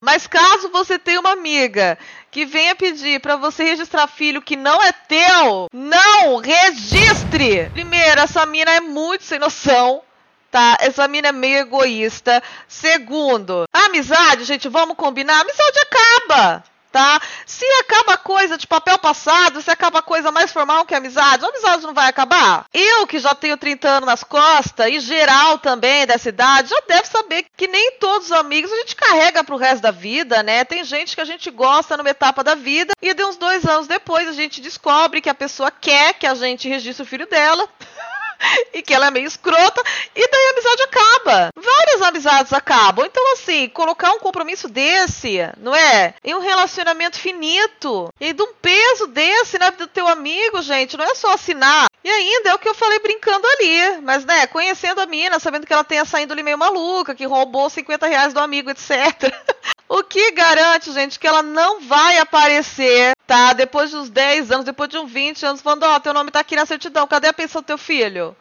Mas 0.00 0.28
caso 0.28 0.68
você 0.70 0.96
tenha 0.96 1.18
uma 1.18 1.32
amiga 1.32 1.98
que 2.30 2.46
venha 2.46 2.76
pedir 2.76 3.20
para 3.20 3.36
você 3.36 3.64
registrar 3.64 4.06
filho 4.06 4.40
que 4.40 4.54
não 4.54 4.80
é 4.80 4.92
teu, 4.92 5.66
não 5.72 6.36
registre! 6.36 7.68
Primeiro, 7.70 8.20
essa 8.20 8.46
mina 8.46 8.70
é 8.70 8.80
muito 8.80 9.24
sem 9.24 9.40
noção. 9.40 10.02
Tá, 10.50 10.78
essa 10.80 11.06
mina 11.08 11.28
é 11.28 11.32
meio 11.32 11.58
egoísta. 11.58 12.42
Segundo, 12.66 13.64
amizade, 13.72 14.44
gente, 14.44 14.68
vamos 14.68 14.96
combinar, 14.96 15.36
a 15.36 15.40
amizade 15.40 15.78
acaba 15.80 16.64
tá? 16.92 17.20
Se 17.46 17.64
acaba 17.80 18.16
coisa 18.16 18.56
de 18.56 18.66
papel 18.66 18.98
passado, 18.98 19.62
se 19.62 19.70
acaba 19.70 20.02
coisa 20.02 20.30
mais 20.32 20.52
formal 20.52 20.84
que 20.84 20.94
amizade, 20.94 21.44
a 21.44 21.48
amizade 21.48 21.82
não 21.82 21.94
vai 21.94 22.08
acabar. 22.08 22.66
Eu, 22.72 23.06
que 23.06 23.18
já 23.18 23.34
tenho 23.34 23.56
30 23.56 23.88
anos 23.88 24.06
nas 24.06 24.24
costas, 24.24 24.88
e 24.88 25.00
geral 25.00 25.58
também 25.58 26.06
dessa 26.06 26.28
idade, 26.28 26.70
já 26.70 26.80
deve 26.86 27.06
saber 27.06 27.46
que 27.56 27.68
nem 27.68 27.92
todos 27.98 28.26
os 28.26 28.32
amigos 28.32 28.72
a 28.72 28.76
gente 28.76 28.96
carrega 28.96 29.44
pro 29.44 29.56
resto 29.56 29.82
da 29.82 29.90
vida, 29.90 30.42
né? 30.42 30.64
Tem 30.64 30.84
gente 30.84 31.14
que 31.14 31.20
a 31.20 31.24
gente 31.24 31.50
gosta 31.50 31.96
numa 31.96 32.10
etapa 32.10 32.42
da 32.42 32.54
vida, 32.54 32.92
e 33.00 33.14
de 33.14 33.24
uns 33.24 33.36
dois 33.36 33.64
anos 33.66 33.86
depois 33.86 34.28
a 34.28 34.32
gente 34.32 34.60
descobre 34.60 35.20
que 35.20 35.30
a 35.30 35.34
pessoa 35.34 35.70
quer 35.70 36.14
que 36.14 36.26
a 36.26 36.34
gente 36.34 36.68
registre 36.68 37.02
o 37.02 37.06
filho 37.06 37.26
dela. 37.26 37.68
e 38.72 38.82
que 38.82 38.94
ela 38.94 39.06
é 39.06 39.10
meio 39.10 39.26
escrota, 39.26 39.82
e 40.14 40.28
daí 40.30 40.46
a 40.46 40.50
amizade 40.50 40.82
acaba. 40.82 41.50
Várias 41.56 42.02
amizades 42.02 42.52
acabam. 42.52 43.06
Então, 43.06 43.32
assim, 43.32 43.68
colocar 43.68 44.12
um 44.12 44.18
compromisso 44.18 44.68
desse, 44.68 45.38
não 45.58 45.74
é? 45.74 46.14
Em 46.24 46.34
um 46.34 46.40
relacionamento 46.40 47.18
finito, 47.18 48.12
e 48.20 48.32
de 48.32 48.42
um 48.42 48.54
peso 48.54 49.06
desse 49.08 49.58
na 49.58 49.66
né, 49.66 49.70
vida 49.72 49.86
do 49.86 49.92
teu 49.92 50.06
amigo, 50.06 50.62
gente, 50.62 50.96
não 50.96 51.04
é 51.04 51.14
só 51.14 51.32
assinar. 51.34 51.87
E 52.02 52.10
ainda 52.10 52.50
é 52.50 52.54
o 52.54 52.58
que 52.58 52.68
eu 52.68 52.74
falei 52.74 52.98
brincando 53.00 53.46
ali, 53.46 54.00
mas 54.02 54.24
né, 54.24 54.46
conhecendo 54.46 55.00
a 55.00 55.06
mina, 55.06 55.38
sabendo 55.38 55.66
que 55.66 55.72
ela 55.72 55.84
tenha 55.84 56.04
saído 56.04 56.32
ali 56.32 56.42
meio 56.42 56.56
maluca, 56.56 57.14
que 57.14 57.26
roubou 57.26 57.68
50 57.68 58.06
reais 58.06 58.32
do 58.32 58.40
amigo, 58.40 58.70
etc. 58.70 59.32
o 59.88 60.02
que 60.02 60.30
garante, 60.30 60.92
gente, 60.92 61.18
que 61.18 61.26
ela 61.26 61.42
não 61.42 61.80
vai 61.80 62.18
aparecer 62.18 63.12
tá? 63.28 63.52
Depois 63.52 63.90
de 63.90 63.96
uns 63.96 64.08
10 64.08 64.50
anos, 64.50 64.64
depois 64.64 64.88
de 64.88 64.96
uns 64.96 65.12
20 65.12 65.44
anos, 65.44 65.60
falando, 65.60 65.82
ó, 65.82 65.94
oh, 65.94 66.00
teu 66.00 66.14
nome 66.14 66.30
tá 66.30 66.40
aqui 66.40 66.56
na 66.56 66.64
certidão, 66.64 67.06
cadê 67.06 67.28
a 67.28 67.32
pensão 67.32 67.60
do 67.60 67.66
teu 67.66 67.76
filho? 67.76 68.34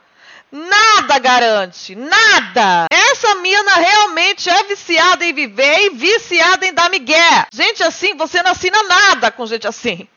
Nada 0.49 1.19
garante, 1.19 1.93
nada! 1.93 2.85
Essa 2.89 3.35
mina 3.35 3.75
realmente 3.75 4.49
é 4.49 4.63
viciada 4.63 5.25
em 5.25 5.33
viver 5.33 5.77
e 5.81 5.89
viciada 5.89 6.65
em 6.65 6.73
dar 6.73 6.89
migué. 6.89 7.45
Gente 7.51 7.83
assim, 7.83 8.15
você 8.15 8.41
não 8.41 8.51
assina 8.51 8.81
nada 8.83 9.29
com 9.29 9.45
gente 9.45 9.67
assim. 9.67 10.07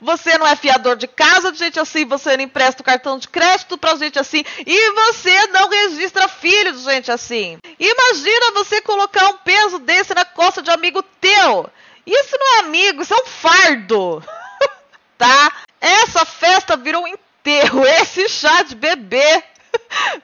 Você 0.00 0.36
não 0.38 0.46
é 0.46 0.56
fiador 0.56 0.96
de 0.96 1.06
casa 1.06 1.52
de 1.52 1.58
gente 1.58 1.78
assim, 1.78 2.04
você 2.04 2.36
não 2.36 2.44
empresta 2.44 2.82
o 2.82 2.84
cartão 2.84 3.18
de 3.18 3.28
crédito 3.28 3.78
pra 3.78 3.96
gente 3.96 4.18
assim, 4.18 4.44
e 4.66 4.92
você 4.92 5.46
não 5.48 5.68
registra 5.68 6.28
filho 6.28 6.72
de 6.72 6.82
gente 6.82 7.10
assim. 7.10 7.58
Imagina 7.78 8.52
você 8.54 8.80
colocar 8.80 9.28
um 9.28 9.38
peso 9.38 9.78
desse 9.78 10.14
na 10.14 10.24
costa 10.24 10.62
de 10.62 10.70
amigo 10.70 11.02
teu. 11.20 11.70
Isso 12.06 12.36
não 12.38 12.56
é 12.56 12.58
amigo, 12.60 13.02
isso 13.02 13.14
é 13.14 13.16
um 13.16 13.26
fardo. 13.26 14.22
tá? 15.16 15.52
Essa 15.80 16.24
festa 16.24 16.76
virou 16.76 17.04
um 17.04 17.08
enterro. 17.08 17.86
Esse 17.86 18.28
chá 18.28 18.62
de 18.62 18.74
bebê 18.74 19.42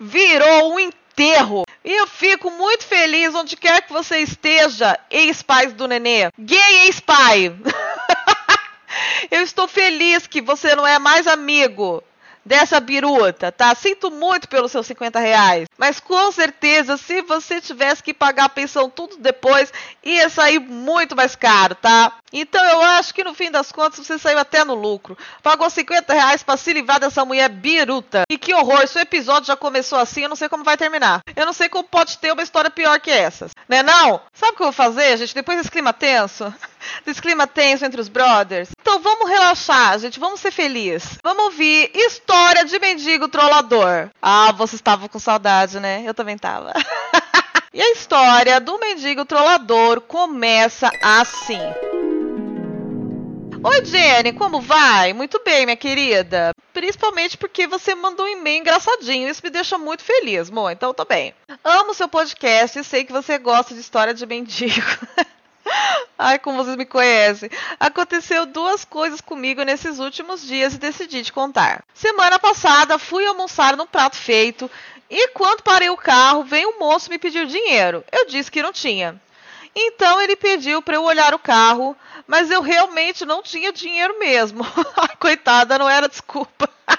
virou 0.00 0.75
um 0.75 0.81
enterro. 0.81 1.64
E 1.85 1.93
eu 1.93 2.07
fico 2.07 2.50
muito 2.50 2.85
feliz 2.85 3.35
onde 3.35 3.57
quer 3.57 3.83
que 3.83 3.93
você 3.93 4.19
esteja, 4.19 4.99
ex-pais 5.11 5.73
do 5.73 5.87
nenê. 5.87 6.31
Gay 6.38 6.87
ex-pai. 6.87 7.55
eu 9.31 9.43
estou 9.43 9.69
feliz 9.69 10.26
que 10.26 10.40
você 10.40 10.75
não 10.75 10.87
é 10.87 10.99
mais 10.99 11.26
amigo 11.26 12.02
dessa 12.49 12.81
biruta, 12.81 13.52
tá? 13.52 13.75
Sinto 13.75 14.11
muito 14.11 14.49
pelos 14.49 14.73
seus 14.73 14.87
50 14.87 15.21
reais. 15.21 15.69
Mas 15.76 16.00
com 16.00 16.33
certeza, 16.33 16.97
se 16.97 17.21
você 17.23 17.61
tivesse 17.61 18.02
que 18.02 18.14
pagar 18.14 18.45
a 18.45 18.49
pensão 18.49 18.88
tudo 18.88 19.19
depois, 19.19 19.71
ia 20.02 20.31
sair 20.31 20.59
muito 20.59 21.14
mais 21.14 21.37
caro, 21.37 21.75
tá? 21.75 22.14
Então 22.32 22.62
eu 22.64 22.82
acho 22.82 23.14
que 23.14 23.25
no 23.25 23.35
fim 23.35 23.50
das 23.50 23.73
contas 23.73 24.06
você 24.06 24.18
saiu 24.18 24.38
até 24.38 24.64
no 24.64 24.75
lucro. 24.75 25.16
Pagou 25.42 25.68
50 25.68 26.12
reais 26.12 26.42
pra 26.42 26.56
se 26.56 26.73
livrar 26.73 27.00
dessa 27.00 27.25
mulher 27.25 27.49
biruta. 27.49 28.23
E 28.30 28.37
que 28.37 28.54
horror, 28.54 28.87
se 28.87 28.99
o 28.99 29.00
episódio 29.00 29.47
já 29.47 29.56
começou 29.56 29.99
assim, 29.99 30.23
eu 30.23 30.28
não 30.28 30.37
sei 30.37 30.49
como 30.49 30.64
vai 30.64 30.76
terminar. 30.76 31.20
Eu 31.35 31.47
não 31.47 31.52
sei 31.52 31.68
como 31.68 31.85
pode 31.85 32.18
ter 32.18 32.32
uma 32.32 32.42
história 32.42 32.70
pior 32.70 33.00
que 33.00 33.11
essas. 33.11 33.52
Né 33.68 33.82
não? 33.82 34.20
Sabe 34.32 34.52
o 34.52 34.56
que 34.56 34.62
eu 34.62 34.66
vou 34.66 34.73
fazer, 34.73 35.16
gente? 35.16 35.35
Depois 35.35 35.58
desse 35.58 35.70
clima 35.70 35.92
tenso, 35.92 36.52
desse 37.04 37.20
clima 37.20 37.47
tenso 37.47 37.85
entre 37.85 38.00
os 38.00 38.08
brothers. 38.08 38.70
Então 38.80 39.00
vamos 39.00 39.28
relaxar, 39.28 39.99
gente. 39.99 40.20
Vamos 40.20 40.40
ser 40.40 40.50
felizes. 40.50 41.18
Vamos 41.23 41.44
ouvir 41.44 41.90
história 41.94 42.64
de 42.64 42.78
mendigo 42.78 43.28
trollador. 43.28 44.08
Ah, 44.20 44.52
você 44.52 44.76
estava 44.76 45.08
com 45.08 45.18
saudade, 45.18 45.80
né? 45.80 46.02
Eu 46.04 46.14
também 46.14 46.37
tava. 46.37 46.73
e 47.73 47.80
a 47.80 47.92
história 47.92 48.61
do 48.61 48.78
mendigo 48.78 49.25
trollador 49.25 50.00
começa 50.02 50.90
assim. 51.02 51.61
Oi, 53.62 53.84
Jenny, 53.84 54.32
como 54.32 54.60
vai? 54.60 55.12
Muito 55.12 55.40
bem, 55.44 55.66
minha 55.66 55.76
querida. 55.76 56.52
Principalmente 56.72 57.36
porque 57.36 57.66
você 57.66 57.94
mandou 57.94 58.24
um 58.24 58.28
e-mail 58.28 58.60
engraçadinho. 58.60 59.28
Isso 59.28 59.40
me 59.42 59.50
deixa 59.50 59.76
muito 59.76 60.04
feliz, 60.04 60.48
Mo. 60.48 60.70
Então, 60.70 60.94
tô 60.94 61.04
bem. 61.04 61.34
Amo 61.64 61.92
seu 61.92 62.08
podcast 62.08 62.78
e 62.78 62.84
sei 62.84 63.04
que 63.04 63.12
você 63.12 63.36
gosta 63.36 63.74
de 63.74 63.80
história 63.80 64.14
de 64.14 64.24
mendigo. 64.26 64.86
Ai, 66.16 66.38
como 66.38 66.56
vocês 66.56 66.76
me 66.76 66.86
conhecem. 66.86 67.50
Aconteceu 67.80 68.46
duas 68.46 68.84
coisas 68.84 69.20
comigo 69.20 69.62
nesses 69.62 69.98
últimos 69.98 70.46
dias 70.46 70.74
e 70.74 70.78
decidi 70.78 71.24
te 71.24 71.32
contar. 71.32 71.82
Semana 71.92 72.38
passada 72.38 72.98
fui 72.98 73.26
almoçar 73.26 73.76
num 73.76 73.86
prato 73.86 74.16
feito 74.16 74.70
e 75.10 75.28
quando 75.28 75.62
parei 75.62 75.90
o 75.90 75.96
carro, 75.96 76.44
veio 76.44 76.68
um 76.70 76.78
moço 76.78 77.10
me 77.10 77.18
pedir 77.18 77.46
dinheiro. 77.46 78.04
Eu 78.12 78.26
disse 78.26 78.50
que 78.50 78.62
não 78.62 78.72
tinha. 78.72 79.20
Então 79.75 80.20
ele 80.20 80.37
pediu 80.37 80.82
para 80.82 80.96
eu 80.96 81.04
olhar 81.04 81.34
o 81.34 81.38
carro, 81.38 81.96
mas 82.26 82.50
eu 82.50 82.60
realmente 82.60 83.25
não 83.25 83.42
tinha 83.42 83.72
dinheiro 83.72 84.18
mesmo. 84.18 84.66
Coitada, 85.18 85.78
não 85.78 85.88
era 85.88 86.08
desculpa. 86.08 86.68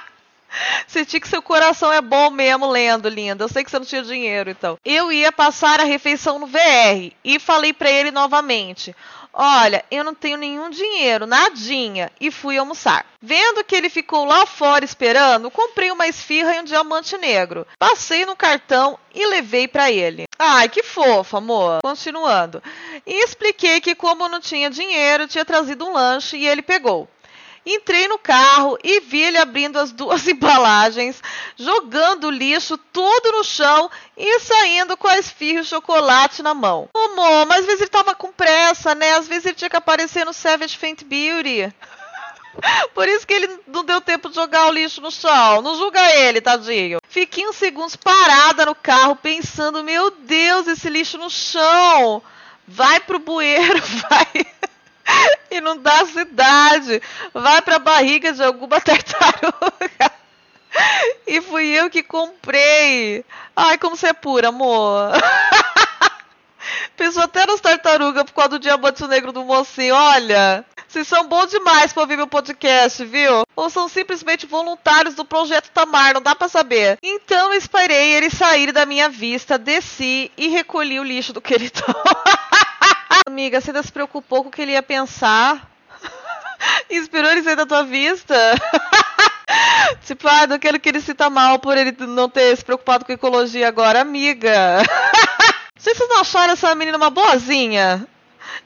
Senti 0.88 1.20
que 1.20 1.28
seu 1.28 1.42
coração 1.42 1.92
é 1.92 2.02
bom 2.02 2.30
mesmo 2.30 2.68
lendo, 2.68 3.08
linda. 3.08 3.44
Eu 3.44 3.50
sei 3.50 3.64
que 3.64 3.70
você 3.70 3.78
não 3.78 3.86
tinha 3.86 4.02
dinheiro, 4.02 4.50
então. 4.50 4.78
Eu 4.84 5.12
ia 5.12 5.32
passar 5.32 5.80
a 5.80 5.84
refeição 5.84 6.40
no 6.40 6.48
VR 6.48 7.14
e 7.24 7.40
falei 7.40 7.72
para 7.72 7.92
ele 7.92 8.12
novamente: 8.12 8.96
Olha, 9.42 9.86
eu 9.90 10.04
não 10.04 10.14
tenho 10.14 10.36
nenhum 10.36 10.70
dinheiro, 10.70 11.26
nadinha. 11.26 12.12
E 12.20 12.30
fui 12.30 12.58
almoçar. 12.58 13.06
Vendo 13.22 13.64
que 13.64 13.74
ele 13.74 13.90
ficou 13.90 14.26
lá 14.26 14.46
fora 14.46 14.84
esperando, 14.84 15.50
comprei 15.50 15.90
uma 15.92 16.10
esfirra 16.10 16.58
e 16.58 16.60
um 16.60 16.64
diamante 16.66 17.18
negro. 17.18 17.66
Passei 17.80 18.26
no 18.26 18.36
cartão 18.36 19.00
e 19.16 19.26
levei 19.26 19.66
para 19.66 19.90
ele. 19.90 20.26
Ai, 20.38 20.68
que 20.68 20.84
fofa, 20.84 21.38
amor. 21.38 21.80
Continuando. 21.82 22.62
E 23.08 23.24
expliquei 23.24 23.80
que, 23.80 23.96
como 23.96 24.28
não 24.28 24.42
tinha 24.42 24.70
dinheiro, 24.70 25.26
tinha 25.26 25.46
trazido 25.46 25.86
um 25.86 25.94
lanche 25.94 26.36
e 26.36 26.46
ele 26.46 26.62
pegou. 26.62 27.08
Entrei 27.72 28.08
no 28.08 28.18
carro 28.18 28.80
e 28.84 29.00
vi 29.00 29.22
ele 29.22 29.38
abrindo 29.38 29.78
as 29.78 29.92
duas 29.92 30.26
embalagens, 30.28 31.22
jogando 31.56 32.26
o 32.26 32.32
lixo 32.32 32.80
todo 32.80 33.32
no 33.32 33.44
chão 33.44 33.92
e 34.18 34.40
saindo 34.40 34.98
com 34.98 35.08
a 35.08 35.20
esfirra 35.20 35.60
e 35.60 35.62
o 35.62 35.66
chocolate 35.66 36.42
na 36.42 36.56
mão. 36.56 36.90
Amor, 36.96 37.46
mas 37.46 37.60
às 37.60 37.66
vezes 37.68 37.82
ele 37.82 37.92
tava 37.92 38.16
com 38.16 38.32
pressa, 38.32 38.96
né? 38.96 39.14
Às 39.14 39.28
vezes 39.28 39.46
ele 39.46 39.56
tinha 39.56 39.70
que 39.70 39.76
aparecer 39.76 40.26
no 40.26 40.34
Savage 40.34 40.76
Faint 40.80 41.04
Beauty. 41.04 41.72
Por 42.96 43.08
isso 43.08 43.28
que 43.28 43.36
ele 43.36 43.60
não 43.68 43.86
deu 43.86 44.02
tempo 44.02 44.30
de 44.30 44.36
jogar 44.36 44.66
o 44.66 44.72
lixo 44.72 45.00
no 45.00 45.12
chão. 45.12 45.62
Não 45.62 45.78
julga 45.78 46.02
ele, 46.16 46.42
tadinho. 46.42 47.00
Fiquei 47.08 47.48
uns 47.48 47.56
segundos 47.56 47.96
parada 47.96 48.66
no 48.66 48.74
carro 48.74 49.16
pensando: 49.16 49.84
meu 49.84 50.10
Deus, 50.10 50.68
esse 50.68 50.90
lixo 50.90 51.20
no 51.20 51.30
chão. 51.30 52.24
Vai 52.68 53.00
pro 53.00 53.20
bueiro, 53.20 53.80
vai 54.10 54.46
e 55.52 55.62
não 55.62 55.78
dá 55.78 56.06
cidade. 56.06 57.02
Vai 57.34 57.62
para 57.62 57.78
a 57.78 57.80
barriga 57.80 58.34
de 58.34 58.44
alguma 58.44 58.80
tartaruga. 58.82 60.12
E 61.26 61.42
fui 61.42 61.68
eu 61.68 61.90
que 61.90 62.04
comprei. 62.04 63.26
Ai, 63.56 63.78
como 63.78 63.96
você 63.96 64.08
é 64.08 64.14
pura, 64.14 64.50
amor. 64.50 65.12
Pensou 66.96 67.24
até 67.24 67.46
nas 67.46 67.62
tartarugas 67.62 68.24
por 68.26 68.34
causa 68.34 68.50
do 68.50 68.60
diamante 68.60 69.06
negro 69.08 69.32
do 69.32 69.44
mocinho. 69.44 69.96
Olha, 69.96 70.64
vocês 70.88 71.08
são 71.08 71.28
bons 71.28 71.50
demais 71.50 71.92
para 71.92 72.04
ouvir 72.04 72.18
meu 72.18 72.28
podcast, 72.28 73.04
viu? 73.06 73.44
Ou 73.56 73.70
são 73.70 73.88
simplesmente 73.88 74.46
voluntários 74.46 75.16
do 75.16 75.26
Projeto 75.26 75.72
Tamar, 75.72 76.14
não 76.14 76.22
dá 76.22 76.36
para 76.36 76.50
saber. 76.50 76.98
Então 77.02 77.54
esperei 77.54 78.14
eles 78.14 78.34
saírem 78.34 78.74
da 78.74 78.86
minha 78.86 79.10
vista, 79.10 79.58
desci 79.58 80.32
e 80.38 80.50
recolhi 80.50 81.00
o 81.00 81.04
lixo 81.04 81.34
do 81.34 81.42
queridão. 81.42 81.96
Amiga, 83.30 83.62
você 83.62 83.70
ainda 83.70 83.84
se 83.84 83.92
preocupou 83.92 84.42
com 84.42 84.50
o 84.50 84.52
que 84.52 84.60
ele 84.60 84.72
ia 84.72 84.82
pensar? 84.82 85.70
Inspirou 86.90 87.30
ele 87.30 87.44
sair 87.44 87.56
da 87.56 87.64
tua 87.64 87.84
vista? 87.84 88.36
tipo, 90.04 90.28
ah, 90.28 90.48
não 90.48 90.58
quero 90.58 90.80
que 90.80 90.90
ele 90.90 91.00
sinta 91.00 91.30
mal 91.30 91.60
por 91.60 91.78
ele 91.78 91.96
não 92.08 92.28
ter 92.28 92.58
se 92.58 92.66
preocupado 92.66 93.06
com 93.06 93.12
ecologia 93.12 93.68
agora, 93.68 94.02
amiga. 94.02 94.82
Vocês 95.78 95.96
não 96.00 96.22
acharam 96.22 96.54
essa 96.54 96.74
menina 96.74 96.98
uma 96.98 97.12
boazinha? 97.12 98.08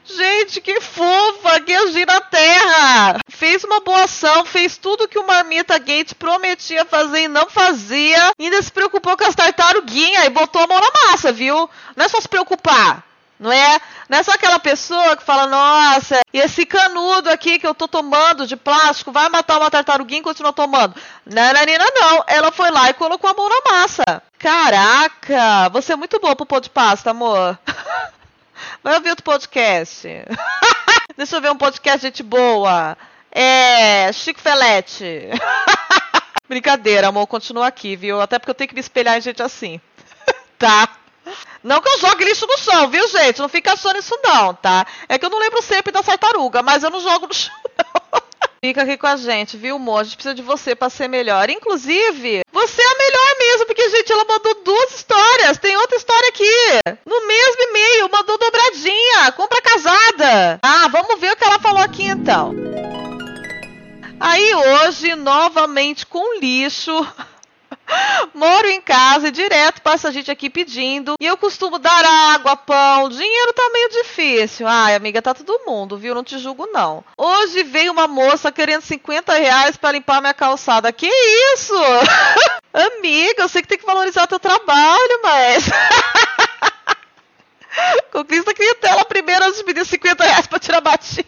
Gente, 0.02 0.62
que 0.62 0.80
fofa, 0.80 1.60
que 1.60 1.74
agir 1.74 2.06
na 2.06 2.22
terra. 2.22 3.18
Fez 3.28 3.64
uma 3.64 3.80
boa 3.80 4.04
ação, 4.04 4.46
fez 4.46 4.78
tudo 4.78 5.06
que 5.06 5.18
o 5.18 5.26
Marmita 5.26 5.78
Gate 5.78 6.14
prometia 6.14 6.86
fazer 6.86 7.24
e 7.24 7.28
não 7.28 7.50
fazia. 7.50 8.32
Ainda 8.40 8.62
se 8.62 8.72
preocupou 8.72 9.14
com 9.14 9.24
as 9.24 9.34
tartaruguinhas 9.34 10.24
e 10.24 10.30
botou 10.30 10.62
a 10.62 10.66
mão 10.66 10.80
na 10.80 11.10
massa, 11.10 11.30
viu? 11.30 11.68
Não 11.94 12.06
é 12.06 12.08
só 12.08 12.18
se 12.18 12.28
preocupar. 12.28 13.04
Não 13.38 13.50
é, 13.52 13.80
não 14.08 14.18
é 14.18 14.22
só 14.22 14.32
aquela 14.32 14.58
pessoa 14.58 15.16
que 15.16 15.24
fala, 15.24 15.46
nossa, 15.46 16.20
esse 16.32 16.64
canudo 16.64 17.28
aqui 17.30 17.58
que 17.58 17.66
eu 17.66 17.74
tô 17.74 17.88
tomando 17.88 18.46
de 18.46 18.56
plástico 18.56 19.10
vai 19.10 19.28
matar 19.28 19.58
uma 19.58 19.70
tartaruguinha 19.70 20.20
e 20.20 20.24
continua 20.24 20.52
tomando. 20.52 20.94
Nananina 21.26 21.84
não, 21.94 22.24
ela 22.26 22.52
foi 22.52 22.70
lá 22.70 22.90
e 22.90 22.94
colocou 22.94 23.28
a 23.28 23.34
mão 23.34 23.48
na 23.48 23.72
massa. 23.72 24.22
Caraca, 24.38 25.68
você 25.70 25.92
é 25.94 25.96
muito 25.96 26.20
boa 26.20 26.36
pro 26.36 26.46
pão 26.46 26.60
de 26.60 26.70
pasta, 26.70 27.10
amor. 27.10 27.58
Vai 28.82 28.94
ouvir 28.94 29.10
outro 29.10 29.24
podcast. 29.24 30.06
Deixa 31.16 31.36
eu 31.36 31.40
ver 31.40 31.50
um 31.50 31.56
podcast 31.56 32.00
gente 32.00 32.22
boa. 32.22 32.96
É. 33.30 34.12
Chico 34.12 34.40
Felete. 34.40 35.28
Brincadeira, 36.48 37.08
amor, 37.08 37.26
continua 37.26 37.66
aqui, 37.66 37.96
viu? 37.96 38.20
Até 38.20 38.38
porque 38.38 38.50
eu 38.50 38.54
tenho 38.54 38.68
que 38.68 38.74
me 38.74 38.80
espelhar 38.80 39.16
em 39.16 39.20
gente 39.20 39.42
assim. 39.42 39.80
tá? 40.58 40.88
Não 41.62 41.80
que 41.80 41.88
eu 41.88 41.98
jogue 41.98 42.24
lixo 42.24 42.46
no 42.46 42.58
chão, 42.58 42.88
viu, 42.88 43.06
gente? 43.08 43.40
Não 43.40 43.48
fica 43.48 43.72
achando 43.72 43.98
isso 43.98 44.18
não, 44.22 44.54
tá? 44.54 44.86
É 45.08 45.18
que 45.18 45.24
eu 45.24 45.30
não 45.30 45.38
lembro 45.38 45.62
sempre 45.62 45.92
da 45.92 46.02
tartaruga, 46.02 46.62
mas 46.62 46.82
eu 46.82 46.90
não 46.90 47.00
jogo 47.00 47.26
no 47.26 47.32
chão, 47.34 47.54
não. 47.78 48.22
Fica 48.64 48.82
aqui 48.82 48.96
com 48.96 49.06
a 49.06 49.16
gente, 49.16 49.58
viu, 49.58 49.76
amor? 49.76 50.00
A 50.00 50.04
gente 50.04 50.16
precisa 50.16 50.34
de 50.34 50.40
você 50.40 50.74
para 50.74 50.88
ser 50.88 51.06
melhor. 51.06 51.50
Inclusive, 51.50 52.40
você 52.50 52.80
é 52.80 52.86
a 52.86 52.96
melhor 52.96 53.38
mesmo, 53.38 53.66
porque, 53.66 53.90
gente, 53.90 54.10
ela 54.10 54.24
mandou 54.24 54.54
duas 54.64 54.94
histórias. 54.94 55.58
Tem 55.58 55.76
outra 55.76 55.98
história 55.98 56.28
aqui. 56.30 56.98
No 57.04 57.26
mesmo 57.26 57.62
e-mail, 57.62 58.08
mandou 58.10 58.38
dobradinha. 58.38 59.32
Compra 59.36 59.60
casada. 59.60 60.60
Ah, 60.62 60.88
vamos 60.88 61.20
ver 61.20 61.32
o 61.32 61.36
que 61.36 61.44
ela 61.44 61.58
falou 61.58 61.82
aqui 61.82 62.04
então. 62.04 62.54
Aí 64.18 64.54
hoje, 64.54 65.14
novamente 65.14 66.06
com 66.06 66.38
lixo. 66.38 67.06
Moro 68.32 68.68
em 68.68 68.80
casa 68.80 69.28
e 69.28 69.30
direto 69.30 69.82
passa 69.82 70.10
gente 70.10 70.30
aqui 70.30 70.48
pedindo. 70.48 71.14
E 71.20 71.26
eu 71.26 71.36
costumo 71.36 71.78
dar 71.78 72.04
água, 72.34 72.56
pão. 72.56 73.08
Dinheiro 73.08 73.52
tá 73.52 73.70
meio 73.72 73.88
difícil. 73.90 74.66
Ai, 74.66 74.94
amiga, 74.94 75.22
tá 75.22 75.34
todo 75.34 75.64
mundo, 75.66 75.96
viu? 75.96 76.14
Não 76.14 76.24
te 76.24 76.38
julgo, 76.38 76.66
não. 76.72 77.04
Hoje 77.16 77.62
veio 77.62 77.92
uma 77.92 78.08
moça 78.08 78.50
querendo 78.50 78.82
50 78.82 79.32
reais 79.34 79.76
pra 79.76 79.92
limpar 79.92 80.20
minha 80.20 80.34
calçada. 80.34 80.92
Que 80.92 81.08
isso? 81.54 81.74
amiga, 82.72 83.42
eu 83.42 83.48
sei 83.48 83.62
que 83.62 83.68
tem 83.68 83.78
que 83.78 83.86
valorizar 83.86 84.26
teu 84.26 84.40
trabalho, 84.40 85.20
mas. 85.22 85.64
Conquista 88.12 88.54
clientela 88.54 89.04
primeiro 89.04 89.44
antes 89.44 89.58
de 89.58 89.64
pedir 89.64 89.84
50 89.84 90.24
reais 90.24 90.46
pra 90.46 90.58
tirar 90.58 90.80
batinho. 90.80 91.24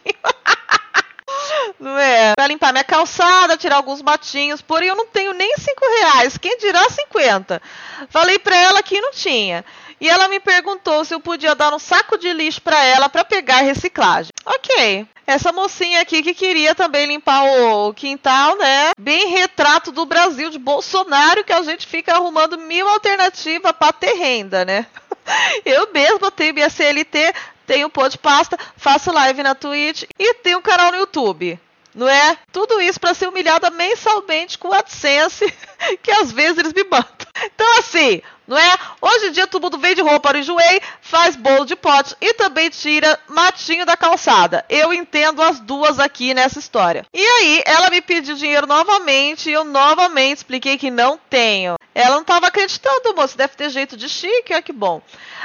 É? 1.80 2.34
Pra 2.34 2.46
limpar 2.46 2.72
minha 2.72 2.84
calçada, 2.84 3.56
tirar 3.56 3.76
alguns 3.76 4.02
matinhos. 4.02 4.62
Porém, 4.62 4.88
eu 4.88 4.96
não 4.96 5.06
tenho 5.06 5.32
nem 5.32 5.56
5 5.56 5.74
reais. 6.00 6.38
Quem 6.38 6.56
dirá 6.58 6.88
50? 6.88 7.60
Falei 8.08 8.38
pra 8.38 8.56
ela 8.56 8.82
que 8.82 9.00
não 9.00 9.12
tinha. 9.12 9.64
E 10.00 10.08
ela 10.08 10.28
me 10.28 10.38
perguntou 10.38 11.04
se 11.04 11.14
eu 11.14 11.20
podia 11.20 11.54
dar 11.54 11.72
um 11.72 11.78
saco 11.78 12.18
de 12.18 12.32
lixo 12.32 12.60
para 12.60 12.82
ela 12.84 13.08
para 13.08 13.24
pegar 13.24 13.62
reciclagem. 13.62 14.30
Ok. 14.44 15.06
Essa 15.26 15.52
mocinha 15.52 16.00
aqui 16.02 16.22
que 16.22 16.34
queria 16.34 16.74
também 16.74 17.06
limpar 17.06 17.44
o 17.44 17.92
quintal, 17.94 18.56
né? 18.58 18.90
Bem 18.98 19.28
retrato 19.28 19.90
do 19.90 20.04
Brasil 20.04 20.50
de 20.50 20.58
Bolsonaro 20.58 21.42
que 21.42 21.52
a 21.52 21.62
gente 21.62 21.86
fica 21.86 22.14
arrumando 22.14 22.58
mil 22.58 22.88
alternativas 22.88 23.72
para 23.72 23.92
ter 23.92 24.12
renda, 24.14 24.64
né? 24.64 24.86
Eu 25.64 25.90
mesma 25.92 26.30
tenho 26.30 26.54
minha 26.54 26.70
CLT, 26.70 27.34
tenho 27.66 27.90
pô 27.90 28.08
de 28.08 28.18
pasta, 28.18 28.56
faço 28.76 29.10
live 29.10 29.42
na 29.42 29.54
Twitch 29.54 30.04
e 30.18 30.34
tenho 30.34 30.58
um 30.58 30.62
canal 30.62 30.92
no 30.92 30.98
YouTube. 30.98 31.58
Não 31.96 32.06
é? 32.06 32.36
Tudo 32.52 32.78
isso 32.78 33.00
para 33.00 33.14
ser 33.14 33.26
humilhada 33.26 33.70
mensalmente 33.70 34.58
com 34.58 34.68
o 34.68 34.74
AdSense, 34.74 35.46
que 36.02 36.10
às 36.10 36.30
vezes 36.30 36.58
eles 36.58 36.74
me 36.74 36.84
matam. 36.84 37.15
Então, 37.44 37.78
assim, 37.78 38.22
não 38.46 38.56
é? 38.56 38.78
Hoje 39.00 39.26
em 39.26 39.32
dia 39.32 39.46
todo 39.46 39.62
mundo 39.62 39.78
vende 39.78 40.00
roupa 40.00 40.32
no 40.32 40.38
enjoei, 40.38 40.80
faz 41.00 41.34
bolo 41.34 41.64
de 41.64 41.74
pote 41.74 42.14
e 42.20 42.32
também 42.34 42.70
tira 42.70 43.18
matinho 43.28 43.84
da 43.84 43.96
calçada. 43.96 44.64
Eu 44.68 44.92
entendo 44.92 45.42
as 45.42 45.58
duas 45.58 45.98
aqui 45.98 46.32
nessa 46.32 46.58
história. 46.58 47.04
E 47.12 47.26
aí, 47.26 47.62
ela 47.66 47.90
me 47.90 48.00
pediu 48.00 48.36
dinheiro 48.36 48.66
novamente 48.66 49.50
e 49.50 49.52
eu 49.52 49.64
novamente 49.64 50.38
expliquei 50.38 50.78
que 50.78 50.90
não 50.90 51.18
tenho. 51.28 51.76
Ela 51.94 52.16
não 52.16 52.22
estava 52.22 52.46
acreditando, 52.46 53.14
moço, 53.14 53.36
deve 53.36 53.56
ter 53.56 53.70
jeito 53.70 53.96
de 53.96 54.08
chique, 54.08 54.52
olha 54.52 54.62
que 54.62 54.72
bom. 54.72 55.02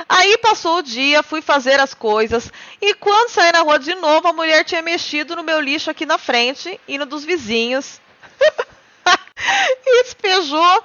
Aí 0.07 0.37
passou 0.37 0.77
o 0.77 0.83
dia, 0.83 1.23
fui 1.23 1.41
fazer 1.41 1.79
as 1.79 1.93
coisas 1.93 2.51
e 2.81 2.93
quando 2.95 3.29
saí 3.29 3.51
na 3.51 3.61
rua 3.61 3.79
de 3.79 3.95
novo, 3.95 4.27
a 4.27 4.33
mulher 4.33 4.63
tinha 4.63 4.81
mexido 4.81 5.35
no 5.35 5.43
meu 5.43 5.59
lixo 5.59 5.89
aqui 5.89 6.05
na 6.05 6.17
frente 6.17 6.79
e 6.87 6.97
no 6.97 7.05
dos 7.05 7.23
vizinhos. 7.23 7.99
e 9.85 10.03
despejou 10.03 10.83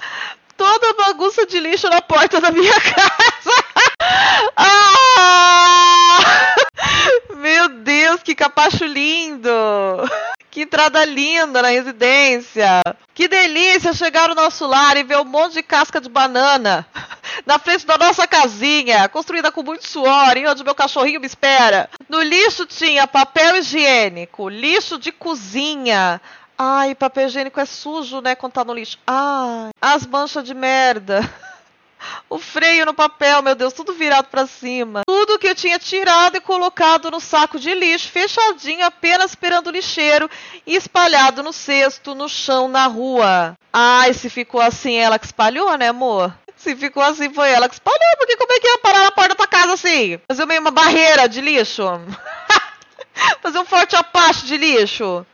toda 0.57 0.91
a 0.91 0.95
bagunça 0.95 1.47
de 1.47 1.61
lixo 1.61 1.89
na 1.89 2.01
porta 2.01 2.41
da 2.41 2.51
minha 2.51 2.75
casa. 2.81 3.65
ah! 4.57 6.19
Meu 7.37 7.69
Deus, 7.69 8.23
que 8.23 8.35
capacho 8.35 8.85
lindo! 8.85 9.51
Que 10.51 10.63
entrada 10.63 11.05
linda 11.05 11.61
na 11.63 11.69
residência! 11.69 12.81
Que 13.15 13.29
delícia 13.29 13.93
chegar 13.93 14.29
no 14.29 14.35
nosso 14.35 14.67
lar 14.67 14.97
e 14.97 15.03
ver 15.03 15.19
um 15.19 15.25
monte 15.25 15.55
de 15.55 15.63
casca 15.63 16.01
de 16.01 16.09
banana 16.09 16.87
na 17.45 17.59
frente 17.59 17.87
da 17.87 17.99
nossa 17.99 18.27
casinha, 18.27 19.09
construída 19.09 19.53
com 19.53 19.63
muito 19.63 19.87
suor, 19.87 20.37
e 20.37 20.47
onde 20.47 20.65
meu 20.65 20.75
cachorrinho 20.75 21.21
me 21.21 21.27
espera. 21.27 21.89
No 22.09 22.23
lixo 22.23 22.67
tinha 22.67 23.07
papel 23.07 23.57
higiênico, 23.57 24.49
lixo 24.49 24.99
de 24.99 25.13
cozinha, 25.13 26.21
Ai, 26.59 26.95
papel 26.95 27.27
higiênico 27.27 27.61
é 27.61 27.67
sujo, 27.67 28.21
né? 28.21 28.35
Quando 28.35 28.55
tá 28.55 28.65
no 28.65 28.73
lixo. 28.73 28.99
Ai, 29.07 29.71
as 29.81 30.07
manchas 30.07 30.45
de 30.45 30.55
merda. 30.55 31.21
O 32.29 32.39
freio 32.39 32.85
no 32.85 32.95
papel, 32.95 33.43
meu 33.43 33.55
Deus, 33.55 33.73
tudo 33.73 33.93
virado 33.95 34.29
para 34.29 34.47
cima. 34.47 35.03
Tudo 35.07 35.39
que 35.39 35.49
eu 35.49 35.55
tinha 35.55 35.79
tirado 35.79 36.37
e 36.37 36.41
colocado 36.41 37.11
no 37.11 37.21
saco 37.21 37.59
de 37.59 37.73
lixo, 37.75 38.09
fechadinho, 38.09 38.85
apenas 38.85 39.31
esperando 39.31 39.69
o 39.69 39.71
lixeiro 39.71 40.31
e 40.67 40.77
espalhado 40.77 41.43
no 41.43 41.53
cesto, 41.53 42.15
no 42.15 42.29
chão, 42.29 42.69
na 42.69 42.87
rua. 42.87 43.57
Ai, 43.73 44.13
se 44.13 44.29
ficou 44.29 44.61
assim, 44.61 44.95
ela 44.97 45.19
que 45.19 45.27
espalhou, 45.27 45.77
né, 45.79 45.89
amor? 45.89 46.33
Se 46.57 46.77
ficou 46.77 47.03
assim, 47.03 47.33
foi 47.33 47.51
ela 47.51 47.69
que 47.69 47.75
espalhou, 47.75 48.17
porque 48.19 48.37
como 48.37 48.53
é 48.53 48.61
que 48.61 48.67
ia 48.67 48.79
parar 48.79 49.05
na 49.05 49.13
porta 49.13 49.31
da 49.31 49.35
tua 49.37 49.47
casa 49.47 49.73
assim? 49.75 50.21
Fazer 50.29 50.47
meio 50.47 50.61
uma 50.61 50.71
barreira 50.71 51.29
de 51.29 51.41
lixo. 51.41 51.85
fazer 53.41 53.59
um 53.59 53.65
forte 53.65 53.97
apache 53.97 54.47
de 54.47 54.57
lixo. 54.57 55.25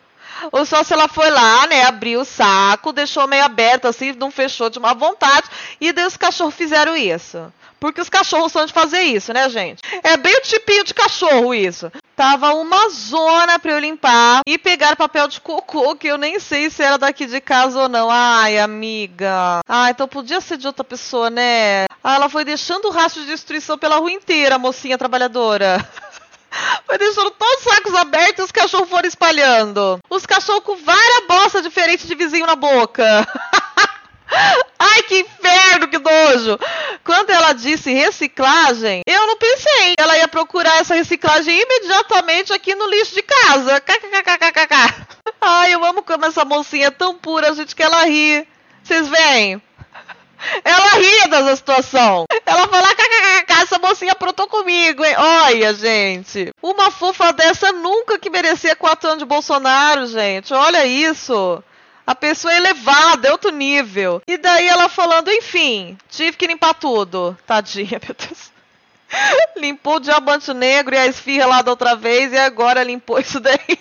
Ou 0.51 0.65
só 0.67 0.83
se 0.83 0.93
ela 0.93 1.09
foi 1.09 1.31
lá, 1.31 1.67
né, 1.67 1.85
abriu 1.85 2.21
o 2.21 2.25
saco, 2.25 2.93
deixou 2.93 3.27
meio 3.27 3.45
aberto 3.45 3.87
assim, 3.87 4.13
não 4.13 4.31
fechou 4.31 4.69
de 4.69 4.81
má 4.81 4.95
vontade, 4.95 5.47
e 5.81 5.93
daí 5.93 6.07
os 6.07 6.17
cachorros 6.17 6.55
fizeram 6.55 6.97
isso. 6.97 7.53
Porque 7.83 8.01
os 8.01 8.09
cachorros 8.09 8.53
são 8.53 8.65
de 8.65 8.73
fazer 8.73 9.01
isso, 9.03 9.33
né, 9.33 9.49
gente? 9.49 9.83
É 10.05 10.17
bem 10.17 10.33
o 10.37 10.41
tipinho 10.41 10.85
de 10.85 10.95
cachorro 10.95 11.53
isso. 11.53 11.91
Tava 12.15 12.55
uma 12.55 12.89
zona 12.91 13.59
pra 13.59 13.73
eu 13.73 13.81
limpar 13.81 14.43
e 14.47 14.57
pegar 14.57 14.95
papel 14.95 15.27
de 15.27 15.41
cocô, 15.41 15.97
que 15.97 16.07
eu 16.07 16.17
nem 16.17 16.39
sei 16.39 16.71
se 16.71 16.81
era 16.81 16.97
daqui 16.97 17.27
de 17.27 17.41
casa 17.41 17.83
ou 17.83 17.89
não. 17.89 18.09
Ai, 18.09 18.57
amiga. 18.61 19.59
Ah, 19.69 19.91
então 19.91 20.07
podia 20.07 20.41
ser 20.41 20.59
de 20.59 20.67
outra 20.69 20.85
pessoa, 20.85 21.29
né? 21.29 21.87
Ah, 22.05 22.15
ela 22.15 22.29
foi 22.29 22.45
deixando 22.45 22.89
rastro 22.91 23.23
de 23.23 23.29
destruição 23.29 23.77
pela 23.77 23.97
rua 23.97 24.13
inteira, 24.13 24.61
mocinha 24.61 24.97
trabalhadora. 24.97 25.85
Foi 26.87 26.99
deixando 26.99 27.31
todos 27.31 27.67
os 27.67 27.73
sacos 27.73 27.95
abertos 27.95 28.39
e 28.39 28.43
os 28.43 28.53
cachorros 28.53 28.89
foram 28.89 29.09
espalhando. 29.09 29.99
Os 30.11 30.27
cachorros 30.27 30.65
com 30.65 30.77
várias 30.77 31.27
bosta 31.27 31.63
diferentes 31.63 32.07
de 32.07 32.15
vizinho 32.15 32.47
na 32.47 32.57
boca. 32.57 33.05
Ai, 34.79 35.03
que 35.05 35.21
inferno, 35.21 35.89
que 35.89 35.99
nojo! 35.99 36.59
Quando 37.05 37.31
ela 37.31 37.53
disse 37.53 37.93
reciclagem, 37.93 39.03
eu 39.07 39.27
não 39.27 39.37
pensei. 39.37 39.95
Ela 39.99 40.17
ia 40.17 40.29
procurar 40.29 40.81
essa 40.81 40.95
reciclagem 40.95 41.61
imediatamente 41.61 42.53
aqui 42.53 42.75
no 42.75 42.89
lixo 42.89 43.15
de 43.15 43.23
casa. 43.23 43.81
KKKKKK. 43.81 45.07
Ai, 45.41 45.75
eu 45.75 45.85
amo 45.85 46.03
como 46.03 46.25
essa 46.25 46.45
mocinha 46.45 46.89
é 46.89 46.91
tão 46.91 47.15
pura, 47.15 47.55
gente, 47.55 47.75
que 47.75 47.83
ela 47.83 48.05
ri. 48.05 48.47
Vocês 48.83 49.09
veem? 49.09 49.63
Ela 50.65 50.91
ria 50.95 51.29
dessa 51.29 51.57
situação. 51.57 52.27
Ela 52.45 52.69
fala, 52.69 52.95
kkk, 52.95 53.53
essa 53.63 53.79
mocinha 53.79 54.13
aprontou 54.13 54.49
comigo, 54.49 55.05
hein? 55.05 55.15
Olha, 55.17 55.75
gente. 55.75 56.53
Uma 56.63 56.91
fofa 56.91 57.33
dessa 57.33 57.73
nunca 57.73 58.19
que 58.19 58.31
merecia 58.31 58.77
quatro 58.77 59.09
anos 59.09 59.21
de 59.21 59.25
Bolsonaro, 59.25 60.07
gente. 60.07 60.53
Olha 60.53 60.85
isso. 60.87 61.63
A 62.07 62.15
pessoa 62.15 62.53
é 62.53 62.57
elevada, 62.57 63.29
é 63.29 63.33
outro 63.33 63.51
nível. 63.51 64.21
E 64.27 64.37
daí 64.37 64.67
ela 64.67 64.89
falando, 64.89 65.31
enfim, 65.31 65.97
tive 66.11 66.37
que 66.37 66.47
limpar 66.47 66.75
tudo. 66.75 67.37
Tadinha, 67.47 68.01
meu 68.03 68.15
Deus. 68.19 68.51
limpou 69.57 69.97
o 69.97 70.01
diamante 70.01 70.53
negro 70.53 70.95
e 70.95 70.99
a 70.99 71.07
esfirra 71.07 71.47
lá 71.47 71.63
da 71.63 71.71
outra 71.71 71.95
vez 71.95 72.33
e 72.33 72.39
agora 72.39 72.83
limpou 72.83 73.19
isso 73.19 73.39
daí. 73.39 73.79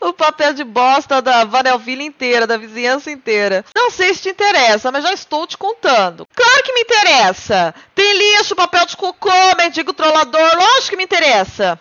O 0.00 0.12
papel 0.12 0.52
de 0.52 0.64
bosta 0.64 1.20
da 1.22 1.44
Vanelville 1.44 2.04
inteira, 2.04 2.46
da 2.46 2.56
vizinhança 2.56 3.10
inteira. 3.10 3.64
Não 3.74 3.90
sei 3.90 4.14
se 4.14 4.22
te 4.22 4.28
interessa, 4.28 4.90
mas 4.92 5.02
já 5.02 5.12
estou 5.12 5.46
te 5.46 5.56
contando. 5.56 6.26
Claro 6.34 6.62
que 6.62 6.72
me 6.72 6.80
interessa. 6.80 7.74
Tem 7.94 8.16
lixo, 8.16 8.54
papel 8.56 8.86
de 8.86 8.96
cocô, 8.96 9.30
mendigo 9.56 9.92
trollador, 9.92 10.56
lógico 10.56 10.90
que 10.90 10.96
me 10.96 11.04
interessa. 11.04 11.78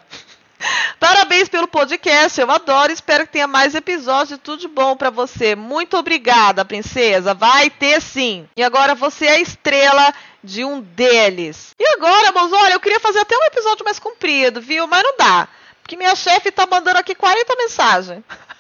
Parabéns 1.00 1.50
pelo 1.50 1.68
podcast, 1.68 2.40
eu 2.40 2.50
adoro. 2.50 2.92
Espero 2.92 3.26
que 3.26 3.34
tenha 3.34 3.48
mais 3.48 3.76
episódios. 3.76 4.40
Tudo 4.42 4.62
de 4.62 4.68
bom 4.68 4.96
para 4.96 5.10
você. 5.10 5.56
Muito 5.56 5.98
obrigada, 5.98 6.64
princesa. 6.64 7.34
Vai 7.34 7.70
ter 7.70 8.02
sim. 8.02 8.48
E 8.56 8.64
agora 8.64 8.96
você 8.96 9.26
é 9.26 9.32
a 9.32 9.42
estrela 9.42 10.14
de 10.42 10.64
um 10.64 10.80
deles. 10.82 11.76
E 11.78 11.86
agora, 11.96 12.32
moço, 12.32 12.56
olha, 12.56 12.74
eu 12.74 12.80
queria 12.80 13.00
fazer 13.00 13.20
até 13.20 13.36
um 13.36 13.46
episódio 13.46 13.84
mais 13.84 14.00
comprido, 14.00 14.62
viu? 14.62 14.88
Mas 14.88 15.04
não 15.04 15.18
dá. 15.18 15.48
Porque 15.84 15.98
minha 15.98 16.16
chefe 16.16 16.50
tá 16.50 16.66
mandando 16.66 16.98
aqui 16.98 17.14
40 17.14 17.56
mensagens. 17.58 18.24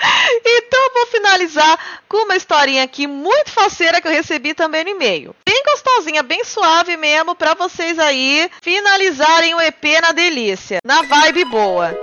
Então 0.00 0.94
vou 0.94 1.06
finalizar 1.06 1.76
com 2.08 2.18
uma 2.18 2.36
historinha 2.36 2.84
aqui 2.84 3.08
muito 3.08 3.50
faceira 3.50 4.00
que 4.00 4.06
eu 4.06 4.12
recebi 4.12 4.54
também 4.54 4.84
no 4.84 4.90
e-mail. 4.90 5.34
Bem 5.44 5.60
gostosinha, 5.64 6.22
bem 6.22 6.44
suave 6.44 6.96
mesmo 6.96 7.34
para 7.34 7.54
vocês 7.54 7.98
aí 7.98 8.48
finalizarem 8.62 9.56
o 9.56 9.60
EP 9.60 9.82
na 10.00 10.12
delícia, 10.12 10.78
na 10.84 11.02
vibe 11.02 11.44
boa. 11.46 11.98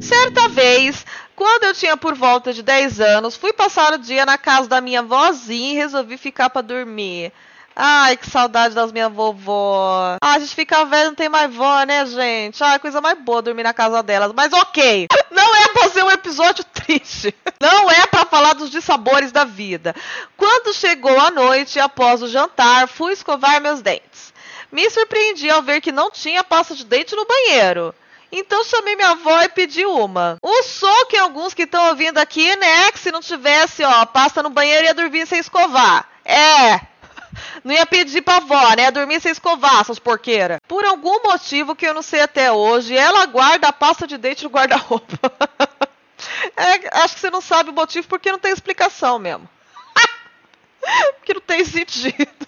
Certa 0.00 0.48
vez, 0.48 1.04
quando 1.34 1.64
eu 1.64 1.74
tinha 1.74 1.98
por 1.98 2.14
volta 2.14 2.50
de 2.50 2.62
10 2.62 2.98
anos, 2.98 3.36
fui 3.36 3.52
passar 3.52 3.92
o 3.92 3.98
dia 3.98 4.24
na 4.24 4.38
casa 4.38 4.68
da 4.68 4.80
minha 4.80 5.02
vozinha 5.02 5.72
e 5.72 5.76
resolvi 5.76 6.16
ficar 6.16 6.48
para 6.48 6.62
dormir. 6.62 7.30
Ai, 7.78 8.16
que 8.16 8.30
saudade 8.30 8.74
das 8.74 8.90
minhas 8.90 9.12
vovó. 9.12 10.16
Ah, 10.22 10.32
a 10.32 10.38
gente 10.38 10.54
fica 10.54 10.82
velho, 10.86 11.08
não 11.08 11.14
tem 11.14 11.28
mais 11.28 11.54
vó, 11.54 11.82
né, 11.82 12.06
gente? 12.06 12.64
Ai, 12.64 12.78
coisa 12.78 13.02
mais 13.02 13.18
boa 13.18 13.42
dormir 13.42 13.64
na 13.64 13.74
casa 13.74 14.02
delas. 14.02 14.32
Mas 14.34 14.50
ok, 14.50 15.06
não 15.30 15.54
é 15.54 15.68
pra 15.68 15.90
ser 15.90 16.02
um 16.02 16.10
episódio 16.10 16.64
triste. 16.72 17.34
Não 17.60 17.90
é 17.90 18.06
para 18.06 18.24
falar 18.24 18.54
dos 18.54 18.70
dissabores 18.70 19.30
da 19.30 19.44
vida. 19.44 19.94
Quando 20.38 20.72
chegou 20.72 21.20
a 21.20 21.30
noite, 21.30 21.78
após 21.78 22.22
o 22.22 22.28
jantar, 22.28 22.88
fui 22.88 23.12
escovar 23.12 23.60
meus 23.60 23.82
dentes. 23.82 24.32
Me 24.72 24.88
surpreendi 24.88 25.50
ao 25.50 25.62
ver 25.62 25.82
que 25.82 25.92
não 25.92 26.10
tinha 26.10 26.42
pasta 26.42 26.74
de 26.74 26.84
dente 26.84 27.14
no 27.14 27.26
banheiro. 27.26 27.94
Então 28.32 28.64
chamei 28.64 28.96
minha 28.96 29.10
avó 29.10 29.42
e 29.42 29.48
pedi 29.50 29.84
uma. 29.84 30.38
O 30.42 30.62
soco 30.62 31.14
em 31.14 31.18
alguns 31.18 31.52
que 31.52 31.62
estão 31.62 31.88
ouvindo 31.88 32.18
aqui, 32.18 32.56
né? 32.56 32.90
Que 32.90 32.98
se 32.98 33.12
não 33.12 33.20
tivesse, 33.20 33.84
ó, 33.84 34.06
pasta 34.06 34.42
no 34.42 34.50
banheiro 34.50 34.86
ia 34.86 34.94
dormir 34.94 35.26
sem 35.26 35.38
escovar. 35.38 36.08
É, 36.24 36.80
não 37.64 37.74
ia 37.74 37.86
pedir 37.86 38.22
pra 38.22 38.36
avó, 38.36 38.74
né? 38.76 38.90
Dormir 38.90 39.20
sem 39.20 39.32
escovar, 39.32 39.80
essas 39.80 39.98
porqueiras. 39.98 40.58
Por 40.66 40.84
algum 40.84 41.22
motivo 41.22 41.74
que 41.74 41.86
eu 41.86 41.94
não 41.94 42.02
sei 42.02 42.20
até 42.20 42.50
hoje, 42.50 42.96
ela 42.96 43.26
guarda 43.26 43.68
a 43.68 43.72
pasta 43.72 44.06
de 44.06 44.16
dente 44.16 44.44
no 44.44 44.50
guarda-roupa. 44.50 45.32
é, 46.56 47.02
acho 47.02 47.14
que 47.14 47.20
você 47.20 47.30
não 47.30 47.40
sabe 47.40 47.70
o 47.70 47.74
motivo 47.74 48.06
porque 48.08 48.32
não 48.32 48.38
tem 48.38 48.52
explicação 48.52 49.18
mesmo. 49.18 49.48
porque 51.16 51.34
não 51.34 51.40
tem 51.40 51.64
sentido. 51.64 52.46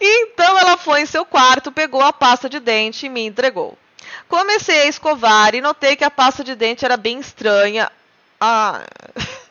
Então 0.00 0.58
ela 0.58 0.76
foi 0.76 1.02
em 1.02 1.06
seu 1.06 1.24
quarto, 1.24 1.70
pegou 1.70 2.00
a 2.00 2.12
pasta 2.12 2.48
de 2.48 2.58
dente 2.60 3.06
e 3.06 3.08
me 3.08 3.26
entregou. 3.26 3.76
Comecei 4.28 4.82
a 4.82 4.86
escovar 4.86 5.54
e 5.54 5.60
notei 5.60 5.96
que 5.96 6.04
a 6.04 6.10
pasta 6.10 6.42
de 6.42 6.54
dente 6.54 6.84
era 6.84 6.96
bem 6.96 7.18
estranha. 7.20 7.90
Ah. 8.40 8.82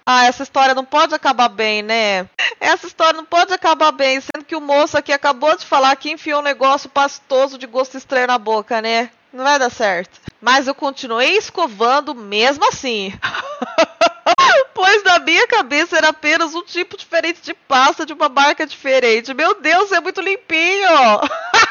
Ah, 0.06 0.26
essa 0.26 0.44
história 0.44 0.76
não 0.76 0.84
pode 0.84 1.16
acabar 1.16 1.48
bem, 1.48 1.82
né? 1.82 2.28
Essa 2.60 2.88
história 2.88 3.14
não 3.14 3.26
pode 3.26 3.54
acabar 3.54 3.92
bem, 3.92 4.20
sendo 4.20 4.44
que 4.46 4.56
o 4.56 4.62
moço 4.62 4.98
aqui 4.98 5.14
acabou 5.14 5.56
de 5.56 5.66
falar 5.66 5.96
que 5.96 6.12
enfiou 6.12 6.40
um 6.42 6.44
negócio 6.44 6.90
pastoso 6.90 7.58
de 7.58 7.66
gosto 7.66 7.98
estranho 7.98 8.28
na 8.28 8.38
boca, 8.38 8.82
né? 8.82 9.10
Não 9.32 9.44
vai 9.44 9.58
dar 9.58 9.72
certo. 9.72 10.20
Mas 10.42 10.68
eu 10.68 10.76
continuei 10.76 11.38
escovando 11.38 12.14
mesmo 12.14 12.68
assim. 12.68 13.14
pois 14.76 15.04
na 15.04 15.20
minha 15.20 15.48
cabeça 15.48 15.98
era 15.98 16.10
apenas 16.10 16.54
um 16.54 16.64
tipo 16.64 16.98
diferente 16.98 17.42
de 17.42 17.54
pasta 17.54 18.06
de 18.06 18.14
uma 18.14 18.28
marca 18.28 18.68
diferente. 18.68 19.34
Meu 19.34 19.60
Deus, 19.60 19.92
é 19.92 20.02
muito 20.02 20.22
limpinho! 20.22 20.90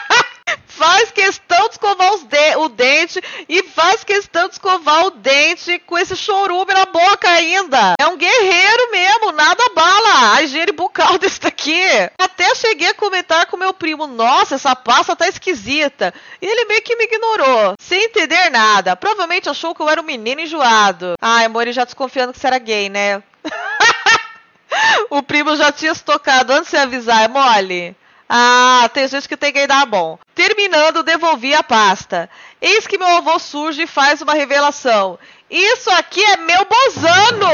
faz 0.77 1.11
questão 1.11 1.69
de 1.69 1.75
escovar 1.75 2.19
de 2.19 2.57
o 2.57 2.69
dente 2.69 3.21
e 3.49 3.63
faz 3.63 4.03
questão 4.03 4.49
de 4.49 4.55
escovar 4.55 5.07
o 5.07 5.11
dente 5.11 5.79
com 5.81 5.99
esse 5.99 6.17
chorume 6.17 6.73
na 6.73 6.87
boca 6.87 7.29
ainda. 7.29 7.95
É 7.99 8.07
um 8.07 8.17
guerreiro 8.17 8.91
mesmo, 8.91 9.33
nada 9.33 9.63
bala. 9.75 10.35
A 10.35 10.43
higiene 10.43 10.73
bucal 10.73 11.19
desse 11.21 11.41
daqui. 11.41 11.83
Até 12.19 12.55
cheguei 12.55 12.89
a 12.89 12.95
comentar 12.95 13.47
com 13.47 13.57
meu 13.57 13.73
primo: 13.73 14.07
Nossa, 14.07 14.55
essa 14.55 14.75
pasta 14.75 15.15
tá 15.15 15.29
esquisita. 15.29 16.15
E 16.41 16.47
ele 16.47 16.65
meio 16.65 16.83
que 16.83 16.97
me 16.97 17.05
ignorou, 17.05 17.75
sem 17.79 18.05
entender 18.05 18.51
nada. 18.51 18.97
Provavelmente 18.97 19.49
achou 19.49 19.75
que 19.75 19.83
eu 19.83 19.89
era 19.89 20.01
um 20.01 20.05
menino 20.05 20.41
enjoado. 20.41 21.15
Ai, 21.21 21.45
amor, 21.45 21.63
ele 21.63 21.73
já 21.73 21.85
desconfiando 21.85 22.33
que 22.33 22.39
você 22.39 22.47
era 22.47 22.59
gay, 22.59 22.89
né? 22.89 23.23
o 25.11 25.23
primo 25.23 25.55
já 25.57 25.71
tinha 25.71 25.95
se 25.95 26.03
tocado 26.03 26.53
antes 26.53 26.71
de 26.71 26.77
avisar, 26.77 27.23
é 27.23 27.29
mole? 27.29 27.97
Ah, 28.35 28.89
tem 28.95 29.07
gente 29.07 29.29
que 29.29 29.37
tem 29.37 29.53
que 29.53 29.67
dar 29.67 29.85
bom. 29.85 30.19
Terminando, 30.35 31.03
devolvi 31.03 31.55
a 31.55 31.63
pasta. 31.63 32.29
Eis 32.61 32.87
que 32.87 32.97
meu 32.97 33.19
avô 33.19 33.39
surge 33.39 33.83
e 33.83 33.87
faz 33.87 34.23
uma 34.23 34.35
revelação. 34.35 35.19
Isso 35.51 35.91
aqui 35.91 36.25
é 36.25 36.37
meu 36.39 36.65
bozano! 36.65 37.49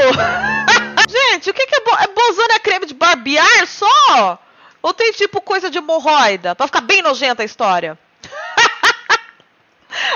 gente, 1.09 1.49
o 1.49 1.53
que, 1.53 1.65
que 1.65 1.75
é, 1.75 1.81
bo 1.81 1.91
é 1.99 2.07
bozano? 2.07 2.53
É 2.53 2.59
creme 2.59 2.85
de 2.85 2.93
barbear 2.93 3.67
só? 3.67 4.39
Ou 4.81 4.93
tem 4.93 5.11
tipo 5.11 5.41
coisa 5.41 5.69
de 5.69 5.77
hemorroida? 5.77 6.55
Pra 6.55 6.67
ficar 6.67 6.81
bem 6.81 7.01
nojenta 7.01 7.41
a 7.41 7.45
história. 7.45 7.97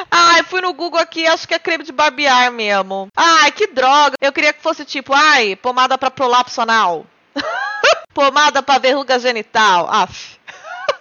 Ai, 0.10 0.44
fui 0.44 0.62
no 0.62 0.74
Google 0.74 1.00
aqui, 1.00 1.28
acho 1.28 1.48
que 1.48 1.54
é 1.54 1.60
creme 1.60 1.84
de 1.84 1.92
barbear 1.92 2.52
mesmo. 2.52 3.10
Ai, 3.16 3.52
que 3.52 3.68
droga. 3.68 4.16
Eu 4.22 4.32
queria 4.32 4.54
que 4.54 4.62
fosse 4.62 4.86
tipo, 4.86 5.14
ai, 5.14 5.56
pomada 5.56 5.98
pra 5.98 6.12
prolapso 6.12 6.62
anal. 6.62 7.06
pomada 8.14 8.62
pra 8.62 8.78
verruga 8.78 9.20
genital. 9.20 9.90
Aff. 9.92 10.40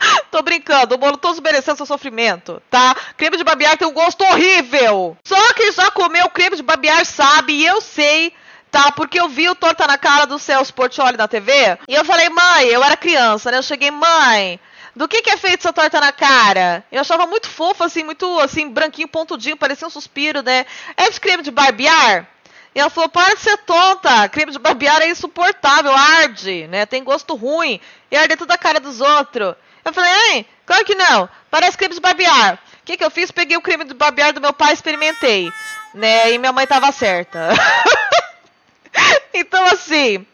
Tô 0.30 0.42
brincando, 0.42 0.94
o 0.94 0.98
bolo 0.98 1.16
todos 1.16 1.40
merecendo 1.40 1.76
seu 1.76 1.86
sofrimento, 1.86 2.62
tá? 2.70 2.96
Creme 3.16 3.36
de 3.36 3.44
barbear 3.44 3.76
tem 3.76 3.86
um 3.86 3.92
gosto 3.92 4.22
horrível. 4.22 5.16
Só 5.24 5.52
quem 5.54 5.72
já 5.72 5.90
comeu 5.90 6.28
creme 6.28 6.56
de 6.56 6.62
barbear 6.62 7.04
sabe, 7.04 7.52
e 7.52 7.66
eu 7.66 7.80
sei, 7.80 8.32
tá? 8.70 8.92
Porque 8.92 9.20
eu 9.20 9.28
vi 9.28 9.48
o 9.48 9.54
torta 9.54 9.86
na 9.86 9.98
cara 9.98 10.26
do 10.26 10.38
Celso 10.38 10.74
Portioli 10.74 11.16
na 11.16 11.28
TV. 11.28 11.52
E 11.88 11.94
eu 11.94 12.04
falei, 12.04 12.28
mãe, 12.28 12.66
eu 12.66 12.82
era 12.82 12.96
criança, 12.96 13.50
né? 13.50 13.58
Eu 13.58 13.62
cheguei, 13.62 13.90
mãe, 13.90 14.58
do 14.94 15.08
que, 15.08 15.22
que 15.22 15.30
é 15.30 15.36
feito 15.36 15.60
essa 15.60 15.72
torta 15.72 16.00
na 16.00 16.12
cara? 16.12 16.84
Eu 16.90 17.00
achava 17.00 17.26
muito 17.26 17.48
fofo, 17.48 17.84
assim, 17.84 18.02
muito, 18.02 18.38
assim, 18.40 18.68
branquinho, 18.68 19.08
pontudinho, 19.08 19.56
parecia 19.56 19.86
um 19.86 19.90
suspiro, 19.90 20.42
né? 20.42 20.66
É 20.96 21.10
de 21.10 21.20
creme 21.20 21.42
de 21.42 21.50
barbear? 21.50 22.28
E 22.74 22.80
ela 22.80 22.88
falou, 22.88 23.10
para 23.10 23.34
de 23.34 23.40
ser 23.40 23.58
tonta, 23.58 24.26
creme 24.30 24.50
de 24.50 24.58
barbear 24.58 25.02
é 25.02 25.08
insuportável, 25.08 25.92
arde, 25.92 26.66
né? 26.68 26.86
Tem 26.86 27.04
gosto 27.04 27.34
ruim, 27.34 27.78
e 28.10 28.16
arde 28.16 28.36
tudo 28.36 28.50
a 28.52 28.58
cara 28.58 28.80
dos 28.80 29.00
outros. 29.02 29.54
Eu 29.84 29.92
falei, 29.92 30.10
hein? 30.10 30.46
Claro 30.64 30.84
que 30.84 30.94
não. 30.94 31.28
Parece 31.50 31.76
creme 31.76 31.94
de 31.94 32.00
barbear. 32.00 32.54
O 32.54 32.84
que, 32.84 32.96
que 32.96 33.04
eu 33.04 33.10
fiz? 33.10 33.30
Peguei 33.30 33.56
o 33.56 33.62
creme 33.62 33.84
de 33.84 33.94
barbear 33.94 34.32
do 34.32 34.40
meu 34.40 34.52
pai 34.52 34.70
e 34.70 34.74
experimentei. 34.74 35.52
Né? 35.94 36.32
E 36.32 36.38
minha 36.38 36.52
mãe 36.52 36.66
tava 36.66 36.90
certa. 36.92 37.50
então, 39.34 39.64
assim, 39.66 40.26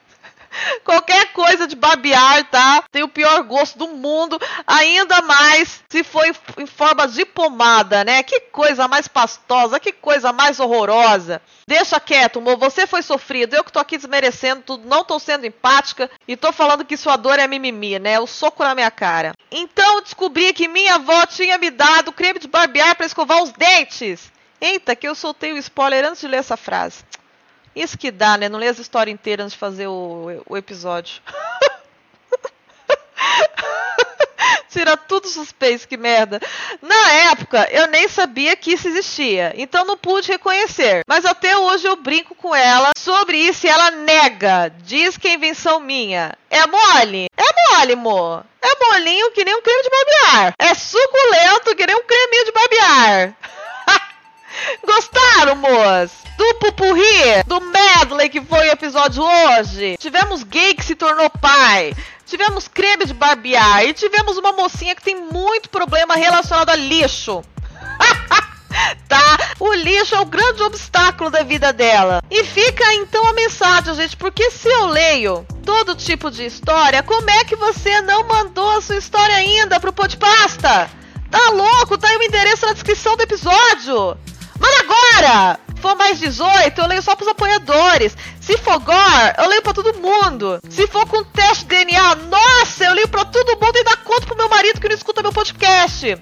Qualquer 0.84 1.32
coisa 1.32 1.66
de 1.66 1.76
barbear, 1.76 2.44
tá? 2.50 2.84
Tem 2.90 3.02
o 3.02 3.08
pior 3.08 3.42
gosto 3.42 3.78
do 3.78 3.88
mundo, 3.88 4.38
ainda 4.66 5.22
mais 5.22 5.82
se 5.88 6.02
for 6.02 6.24
em 6.58 6.66
forma 6.66 7.06
de 7.06 7.24
pomada, 7.24 8.04
né? 8.04 8.22
Que 8.22 8.40
coisa 8.40 8.88
mais 8.88 9.08
pastosa, 9.08 9.80
que 9.80 9.92
coisa 9.92 10.32
mais 10.32 10.60
horrorosa. 10.60 11.40
Deixa 11.66 12.00
quieto, 12.00 12.38
amor, 12.38 12.56
você 12.56 12.86
foi 12.86 13.02
sofrido, 13.02 13.54
eu 13.54 13.64
que 13.64 13.72
tô 13.72 13.78
aqui 13.78 13.96
desmerecendo 13.96 14.62
tudo, 14.62 14.88
não 14.88 15.04
tô 15.04 15.18
sendo 15.18 15.46
empática 15.46 16.10
e 16.26 16.36
tô 16.36 16.52
falando 16.52 16.84
que 16.84 16.96
sua 16.96 17.16
dor 17.16 17.38
é 17.38 17.46
mimimi, 17.46 17.98
né? 17.98 18.18
O 18.18 18.26
soco 18.26 18.64
na 18.64 18.74
minha 18.74 18.90
cara. 18.90 19.32
Então 19.50 20.02
descobri 20.02 20.52
que 20.52 20.68
minha 20.68 20.96
avó 20.96 21.26
tinha 21.26 21.58
me 21.58 21.70
dado 21.70 22.12
creme 22.12 22.38
de 22.38 22.48
barbear 22.48 22.96
para 22.96 23.06
escovar 23.06 23.42
os 23.42 23.52
dentes. 23.52 24.32
Eita, 24.60 24.96
que 24.96 25.06
eu 25.06 25.14
soltei 25.14 25.52
o 25.52 25.58
spoiler 25.58 26.04
antes 26.04 26.20
de 26.20 26.28
ler 26.28 26.38
essa 26.38 26.56
frase. 26.56 27.04
Isso 27.78 27.96
que 27.96 28.10
dá, 28.10 28.36
né? 28.36 28.48
Não 28.48 28.58
ler 28.58 28.68
as 28.68 28.78
histórias 28.78 29.14
inteiras 29.14 29.44
antes 29.44 29.54
de 29.54 29.60
fazer 29.60 29.86
o, 29.86 30.42
o 30.46 30.56
episódio. 30.56 31.22
Tira 34.68 34.96
tudo 34.96 35.28
suspense, 35.28 35.86
que 35.86 35.96
merda. 35.96 36.40
Na 36.82 37.12
época, 37.30 37.68
eu 37.70 37.86
nem 37.86 38.06
sabia 38.08 38.54
que 38.54 38.72
isso 38.72 38.88
existia, 38.88 39.54
então 39.56 39.84
não 39.84 39.96
pude 39.96 40.30
reconhecer. 40.30 41.02
Mas 41.08 41.24
até 41.24 41.56
hoje 41.56 41.86
eu 41.86 41.96
brinco 41.96 42.34
com 42.34 42.54
ela 42.54 42.90
sobre 42.98 43.38
isso 43.38 43.66
e 43.66 43.70
ela 43.70 43.90
nega. 43.90 44.72
Diz 44.82 45.16
que 45.16 45.28
é 45.28 45.34
invenção 45.34 45.80
minha. 45.80 46.36
É 46.50 46.66
mole? 46.66 47.26
É 47.36 47.76
mole, 47.76 47.92
amor. 47.94 48.44
É 48.60 48.84
molinho 48.84 49.30
que 49.30 49.44
nem 49.44 49.54
um 49.54 49.62
creme 49.62 49.82
de 49.82 49.90
barbear. 49.90 50.52
É 50.58 50.74
suculento 50.74 51.76
que 51.76 51.86
nem 51.86 51.96
um 51.96 52.04
creminho 52.04 52.44
de 52.44 52.52
barbear. 52.52 53.36
Gostaram, 54.84 55.56
moças? 55.56 56.12
Do 56.36 56.54
pupurri, 56.54 57.42
do 57.46 57.60
medley 57.60 58.28
que 58.28 58.40
foi 58.40 58.68
o 58.68 58.72
episódio 58.72 59.22
hoje. 59.22 59.96
Tivemos 59.98 60.42
gay 60.44 60.74
que 60.74 60.84
se 60.84 60.94
tornou 60.94 61.28
pai. 61.30 61.94
Tivemos 62.26 62.68
creme 62.68 63.06
de 63.06 63.14
barbear. 63.14 63.84
E 63.84 63.92
tivemos 63.92 64.36
uma 64.36 64.52
mocinha 64.52 64.94
que 64.94 65.02
tem 65.02 65.16
muito 65.16 65.68
problema 65.68 66.14
relacionado 66.14 66.70
a 66.70 66.76
lixo. 66.76 67.42
tá? 69.08 69.38
O 69.58 69.72
lixo 69.72 70.14
é 70.14 70.20
o 70.20 70.26
grande 70.26 70.62
obstáculo 70.62 71.30
da 71.30 71.42
vida 71.42 71.72
dela. 71.72 72.22
E 72.30 72.44
fica 72.44 72.94
então 72.94 73.26
a 73.26 73.32
mensagem, 73.32 73.94
gente, 73.94 74.16
porque 74.16 74.50
se 74.50 74.68
eu 74.68 74.86
leio 74.86 75.46
todo 75.64 75.94
tipo 75.94 76.30
de 76.30 76.44
história, 76.44 77.02
como 77.02 77.28
é 77.30 77.44
que 77.44 77.56
você 77.56 78.00
não 78.02 78.24
mandou 78.24 78.70
a 78.70 78.80
sua 78.80 78.96
história 78.96 79.34
ainda 79.34 79.80
pro 79.80 79.92
Podpasta? 79.92 80.90
Tá 81.30 81.50
louco? 81.50 81.98
Tá 81.98 82.08
aí 82.08 82.16
o 82.16 82.22
endereço 82.22 82.66
na 82.66 82.72
descrição 82.72 83.16
do 83.16 83.22
episódio. 83.22 84.16
Manda 84.58 84.80
agora! 84.80 85.60
For 85.80 85.96
mais 85.96 86.18
18, 86.18 86.80
eu 86.80 86.86
leio 86.86 87.02
só 87.02 87.14
pros 87.14 87.28
apoiadores. 87.28 88.16
Se 88.40 88.58
for 88.58 88.78
gore, 88.80 89.34
eu 89.38 89.48
leio 89.48 89.62
pra 89.62 89.72
todo 89.72 89.98
mundo. 89.98 90.60
Se 90.68 90.86
for 90.88 91.06
com 91.06 91.22
teste 91.24 91.64
de 91.64 91.84
DNA, 91.84 92.14
nossa, 92.16 92.84
eu 92.84 92.94
leio 92.94 93.08
pra 93.08 93.24
todo 93.24 93.58
mundo 93.60 93.76
e 93.76 93.84
dá 93.84 93.96
conta 93.96 94.26
pro 94.26 94.36
meu 94.36 94.48
marido 94.48 94.80
que 94.80 94.88
não 94.88 94.94
escuta 94.94 95.22
meu 95.22 95.32
podcast. 95.32 96.18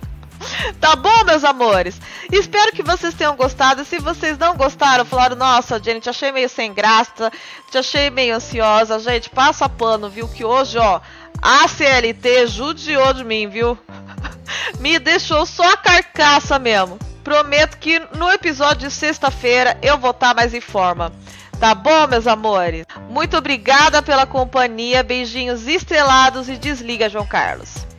tá 0.80 0.96
bom, 0.96 1.24
meus 1.24 1.44
amores? 1.44 2.00
Espero 2.32 2.72
que 2.72 2.82
vocês 2.82 3.12
tenham 3.12 3.36
gostado. 3.36 3.84
Se 3.84 3.98
vocês 3.98 4.38
não 4.38 4.56
gostaram, 4.56 5.04
falaram, 5.04 5.36
nossa, 5.36 5.82
Jenny, 5.82 6.00
te 6.00 6.08
achei 6.08 6.32
meio 6.32 6.48
sem 6.48 6.72
graça, 6.72 7.30
te 7.70 7.76
achei 7.76 8.08
meio 8.08 8.36
ansiosa. 8.36 8.98
Gente, 8.98 9.28
passa 9.28 9.68
pano, 9.68 10.08
viu? 10.08 10.26
Que 10.26 10.44
hoje, 10.44 10.78
ó, 10.78 11.00
a 11.42 11.68
CLT 11.68 12.46
judiou 12.46 13.12
de 13.12 13.24
mim, 13.24 13.46
viu? 13.46 13.76
Me 14.80 14.98
deixou 14.98 15.44
só 15.44 15.70
a 15.70 15.76
carcaça 15.76 16.58
mesmo. 16.58 16.98
Prometo 17.22 17.76
que 17.78 18.00
no 18.16 18.30
episódio 18.30 18.88
de 18.88 18.94
sexta-feira 18.94 19.78
eu 19.82 19.98
vou 19.98 20.10
estar 20.10 20.34
mais 20.34 20.54
em 20.54 20.60
forma. 20.60 21.12
Tá 21.58 21.74
bom, 21.74 22.06
meus 22.06 22.26
amores? 22.26 22.86
Muito 23.10 23.36
obrigada 23.36 24.00
pela 24.00 24.24
companhia. 24.24 25.02
Beijinhos 25.02 25.66
estrelados 25.66 26.48
e 26.48 26.56
desliga, 26.56 27.08
João 27.10 27.26
Carlos. 27.26 27.89